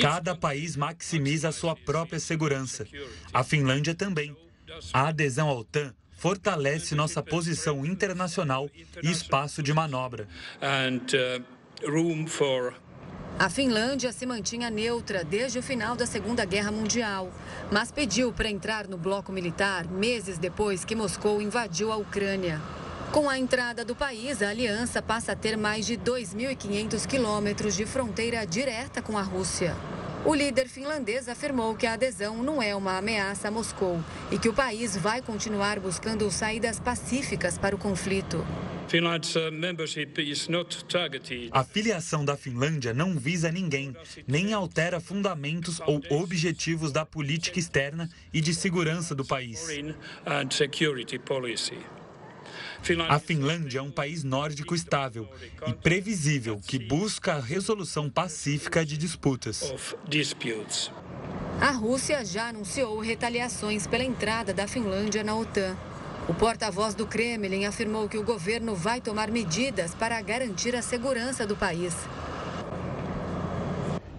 [0.00, 2.86] Cada país maximiza a sua própria segurança.
[3.32, 4.34] A Finlândia também.
[4.92, 8.70] A adesão à OTAN fortalece nossa posição internacional
[9.02, 10.26] e espaço de manobra.
[13.38, 17.30] A Finlândia se mantinha neutra desde o final da Segunda Guerra Mundial,
[17.70, 22.60] mas pediu para entrar no bloco militar meses depois que Moscou invadiu a Ucrânia.
[23.10, 27.84] Com a entrada do país, a aliança passa a ter mais de 2.500 quilômetros de
[27.84, 29.76] fronteira direta com a Rússia.
[30.24, 34.00] O líder finlandês afirmou que a adesão não é uma ameaça a Moscou
[34.30, 38.36] e que o país vai continuar buscando saídas pacíficas para o conflito.
[38.36, 39.08] Uh,
[41.50, 48.08] a filiação da Finlândia não visa ninguém, nem altera fundamentos ou objetivos da política externa
[48.32, 49.66] e de segurança do país.
[53.08, 55.28] A Finlândia é um país nórdico estável
[55.68, 59.72] e previsível que busca a resolução pacífica de disputas.
[61.60, 65.76] A Rússia já anunciou retaliações pela entrada da Finlândia na OTAN.
[66.28, 71.46] O porta-voz do Kremlin afirmou que o governo vai tomar medidas para garantir a segurança
[71.46, 71.94] do país.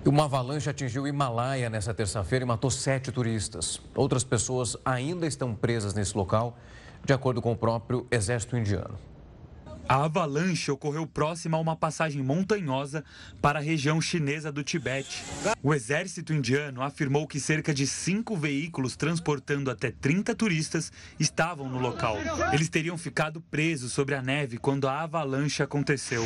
[0.06, 3.82] Uma avalanche atingiu o Himalaia nesta terça-feira e matou sete turistas.
[3.96, 6.58] Outras pessoas ainda estão presas nesse local
[7.06, 8.98] de acordo com o próprio exército indiano.
[9.88, 13.04] A avalanche ocorreu próxima a uma passagem montanhosa
[13.42, 15.24] para a região chinesa do Tibete.
[15.62, 21.80] O exército indiano afirmou que cerca de cinco veículos transportando até 30 turistas estavam no
[21.80, 22.16] local.
[22.54, 26.26] Eles teriam ficado presos sobre a neve quando a avalanche aconteceu.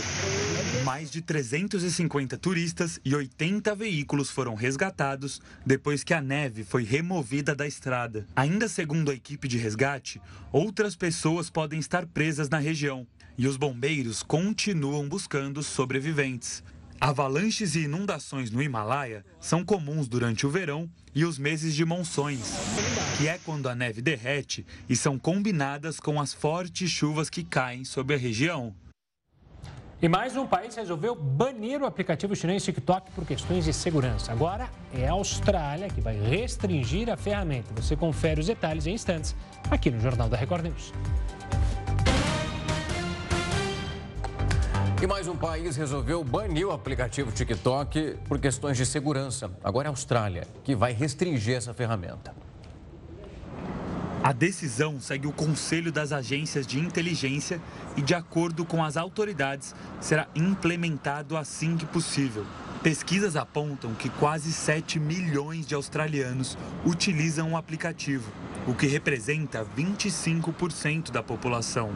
[0.88, 7.54] Mais de 350 turistas e 80 veículos foram resgatados depois que a neve foi removida
[7.54, 8.26] da estrada.
[8.34, 13.06] Ainda segundo a equipe de resgate, outras pessoas podem estar presas na região
[13.38, 16.64] e os bombeiros continuam buscando sobreviventes.
[17.02, 22.54] Avalanches e inundações no Himalaia são comuns durante o verão e os meses de monções,
[23.18, 27.84] que é quando a neve derrete e são combinadas com as fortes chuvas que caem
[27.84, 28.74] sobre a região.
[30.00, 34.32] E mais um país resolveu banir o aplicativo chinês TikTok por questões de segurança.
[34.32, 37.74] Agora é a Austrália que vai restringir a ferramenta.
[37.82, 39.36] Você confere os detalhes em instantes
[39.72, 40.94] aqui no Jornal da Record News.
[45.02, 49.50] E mais um país resolveu banir o aplicativo TikTok por questões de segurança.
[49.64, 52.36] Agora é a Austrália, que vai restringir essa ferramenta.
[54.24, 57.62] A decisão segue o conselho das agências de inteligência
[57.98, 62.46] e, de acordo com as autoridades, será implementado assim que possível.
[62.84, 68.32] Pesquisas apontam que quase 7 milhões de australianos utilizam o aplicativo,
[68.68, 71.92] o que representa 25% da população.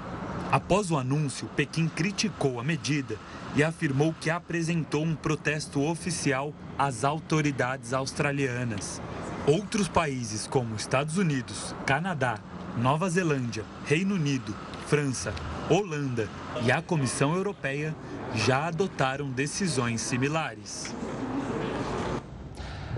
[0.52, 3.16] Após o anúncio, Pequim criticou a medida
[3.56, 9.02] e afirmou que apresentou um protesto oficial às autoridades australianas.
[9.47, 12.38] Outros países, como Estados Unidos, Canadá,
[12.78, 14.54] Nova Zelândia, Reino Unido,
[14.88, 15.34] França,
[15.72, 16.28] Holanda
[16.65, 17.95] e a Comissão Europeia
[18.36, 20.93] já adotaram decisões similares.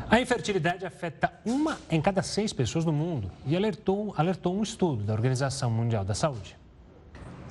[0.09, 5.03] A infertilidade afeta uma em cada seis pessoas no mundo e alertou, alertou um estudo
[5.03, 6.57] da Organização Mundial da Saúde.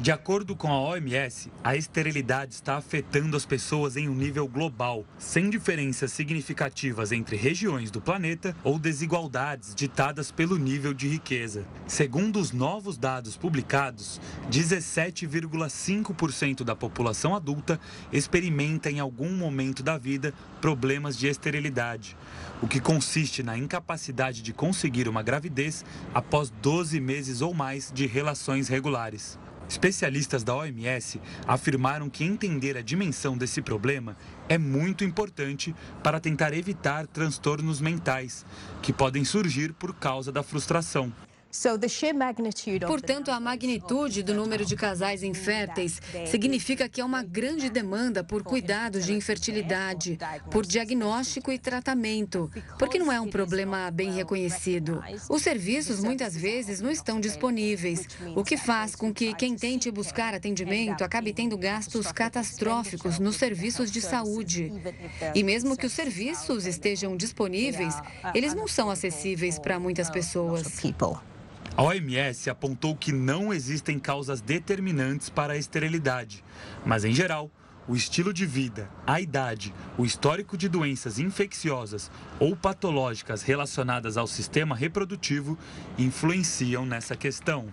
[0.02, 5.06] De acordo com a OMS, a esterilidade está afetando as pessoas em um nível global,
[5.16, 11.64] sem diferenças significativas entre regiões do planeta ou desigualdades ditadas pelo nível de riqueza.
[11.86, 17.78] Segundo os novos dados publicados, 17,5% da população adulta
[18.12, 22.16] experimenta em algum momento da vida problemas de esterilidade,
[22.60, 28.04] o que consiste na incapacidade de conseguir uma gravidez após 12 meses ou mais de
[28.04, 29.38] relações regulares.
[29.72, 31.18] Especialistas da OMS
[31.48, 34.14] afirmaram que entender a dimensão desse problema
[34.46, 38.44] é muito importante para tentar evitar transtornos mentais
[38.82, 41.10] que podem surgir por causa da frustração.
[42.86, 48.42] Portanto, a magnitude do número de casais inférteis significa que há uma grande demanda por
[48.42, 50.18] cuidados de infertilidade,
[50.50, 55.04] por diagnóstico e tratamento, porque não é um problema bem reconhecido.
[55.28, 60.34] Os serviços muitas vezes não estão disponíveis, o que faz com que quem tente buscar
[60.34, 64.72] atendimento acabe tendo gastos catastróficos nos serviços de saúde.
[65.34, 67.94] E mesmo que os serviços estejam disponíveis,
[68.34, 70.80] eles não são acessíveis para muitas pessoas.
[71.74, 76.44] A OMS apontou que não existem causas determinantes para a esterilidade,
[76.84, 77.50] mas, em geral,
[77.88, 84.26] o estilo de vida, a idade, o histórico de doenças infecciosas ou patológicas relacionadas ao
[84.26, 85.58] sistema reprodutivo
[85.98, 87.72] influenciam nessa questão.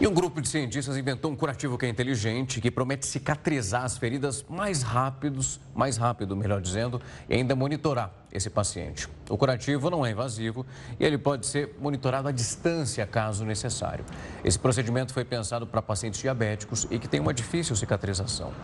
[0.00, 3.98] E um grupo de cientistas inventou um curativo que é inteligente, que promete cicatrizar as
[3.98, 9.06] feridas mais rápidos, mais rápido, melhor dizendo, e ainda monitorar esse paciente.
[9.28, 10.64] O curativo não é invasivo
[10.98, 14.02] e ele pode ser monitorado à distância, caso necessário.
[14.42, 18.54] Esse procedimento foi pensado para pacientes diabéticos e que têm uma difícil cicatrização.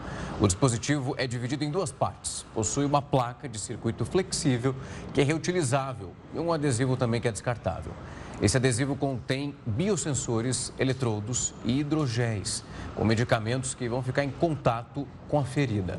[0.41, 2.47] O dispositivo é dividido em duas partes.
[2.55, 4.74] Possui uma placa de circuito flexível,
[5.12, 7.93] que é reutilizável, e um adesivo também que é descartável.
[8.41, 12.62] Esse adesivo contém biosensores, eletrodos e hidrogéis,
[12.95, 15.99] com medicamentos que vão ficar em contato com a ferida.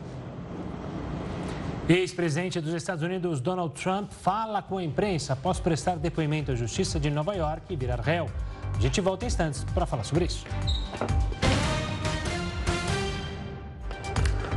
[1.89, 6.99] Ex-presidente dos Estados Unidos, Donald Trump, fala com a imprensa após prestar depoimento à Justiça
[6.99, 8.29] de Nova York e virar réu.
[8.75, 10.45] A gente volta em instantes para falar sobre isso.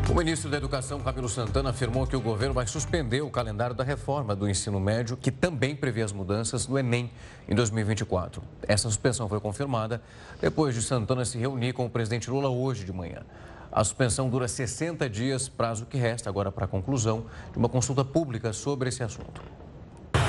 [0.08, 3.84] O ministro da Educação, Camilo Santana, afirmou que o governo vai suspender o calendário da
[3.84, 7.10] reforma do ensino médio, que também prevê as mudanças do Enem
[7.48, 8.42] em 2024.
[8.66, 10.02] Essa suspensão foi confirmada
[10.40, 13.22] depois de Santana se reunir com o presidente Lula hoje de manhã.
[13.70, 18.04] A suspensão dura 60 dias, prazo que resta agora para a conclusão de uma consulta
[18.04, 19.59] pública sobre esse assunto.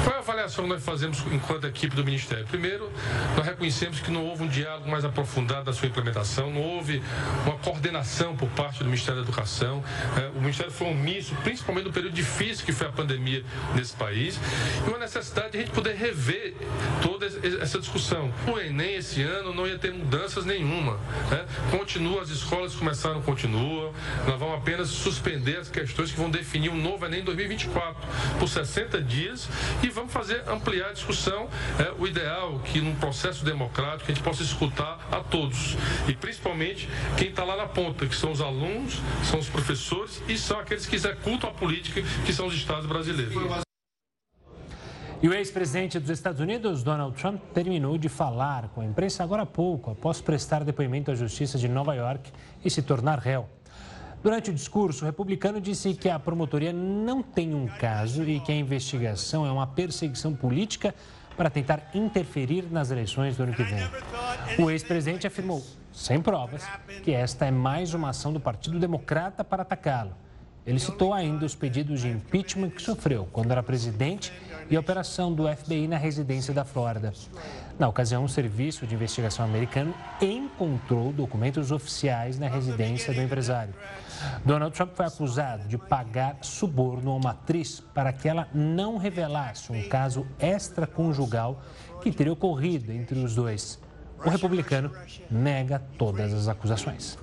[0.04, 2.46] Qual é a avaliação que nós fazemos enquanto equipe do Ministério?
[2.48, 2.92] Primeiro,
[3.36, 7.02] nós reconhecemos que não houve um diálogo mais aprofundado da sua implementação, não houve
[7.46, 9.84] uma coordenação por parte do Ministério da Educação.
[10.18, 13.44] É, o Ministério foi omisso, principalmente no período difícil que foi a pandemia
[13.76, 14.40] nesse país,
[14.86, 16.56] e uma necessidade de a gente poder rever
[17.02, 17.28] toda
[17.62, 18.34] essa discussão.
[18.48, 20.94] O Enem esse ano não ia ter mudanças nenhuma.
[21.30, 21.46] Né?
[21.70, 23.94] Continua, as escolas começaram, continuam.
[24.26, 27.96] Nós vamos apenas suspender as questões que vão definir um novo Enem 2024
[28.40, 29.48] por 60 dias
[29.84, 31.48] e vamos fazer ampliar a discussão.
[31.80, 35.78] É, o ideal que num processo democrático a gente possa escutar a todos
[36.08, 40.38] e principalmente quem está lá na ponta, que são os alunos, são os professores e
[40.38, 43.34] são aqueles que executam a política, que são os estados brasileiros.
[45.24, 49.44] E o ex-presidente dos Estados Unidos, Donald Trump, terminou de falar com a imprensa agora
[49.44, 52.32] há pouco, após prestar depoimento à Justiça de Nova York
[52.66, 53.48] e se tornar réu.
[54.24, 58.52] Durante o discurso, o republicano disse que a promotoria não tem um caso e que
[58.52, 60.94] a investigação é uma perseguição política
[61.36, 63.84] para tentar interferir nas eleições do ano que vem.
[64.60, 66.64] O ex-presidente afirmou, sem provas,
[67.04, 70.16] que esta é mais uma ação do Partido Democrata para atacá-lo.
[70.68, 74.32] Ele citou ainda os pedidos de impeachment que sofreu quando era presidente
[74.70, 77.12] e a operação do FBI na residência da Flórida.
[77.80, 79.92] Na ocasião, o Serviço de Investigação americano
[80.22, 83.74] encontrou documentos oficiais na residência do empresário.
[84.46, 89.72] Donald Trump foi acusado de pagar suborno a uma atriz para que ela não revelasse
[89.72, 91.62] um caso extraconjugal
[92.02, 93.80] que teria ocorrido entre os dois.
[94.24, 94.92] O republicano
[95.30, 97.18] nega todas as acusações.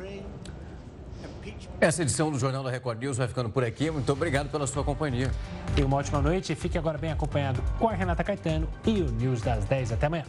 [1.80, 3.88] Essa edição do Jornal da Record News vai ficando por aqui.
[3.90, 5.30] Muito obrigado pela sua companhia.
[5.76, 9.10] Tenha uma ótima noite e fique agora bem acompanhado com a Renata Caetano e o
[9.12, 9.92] News das 10.
[9.92, 10.24] Até amanhã.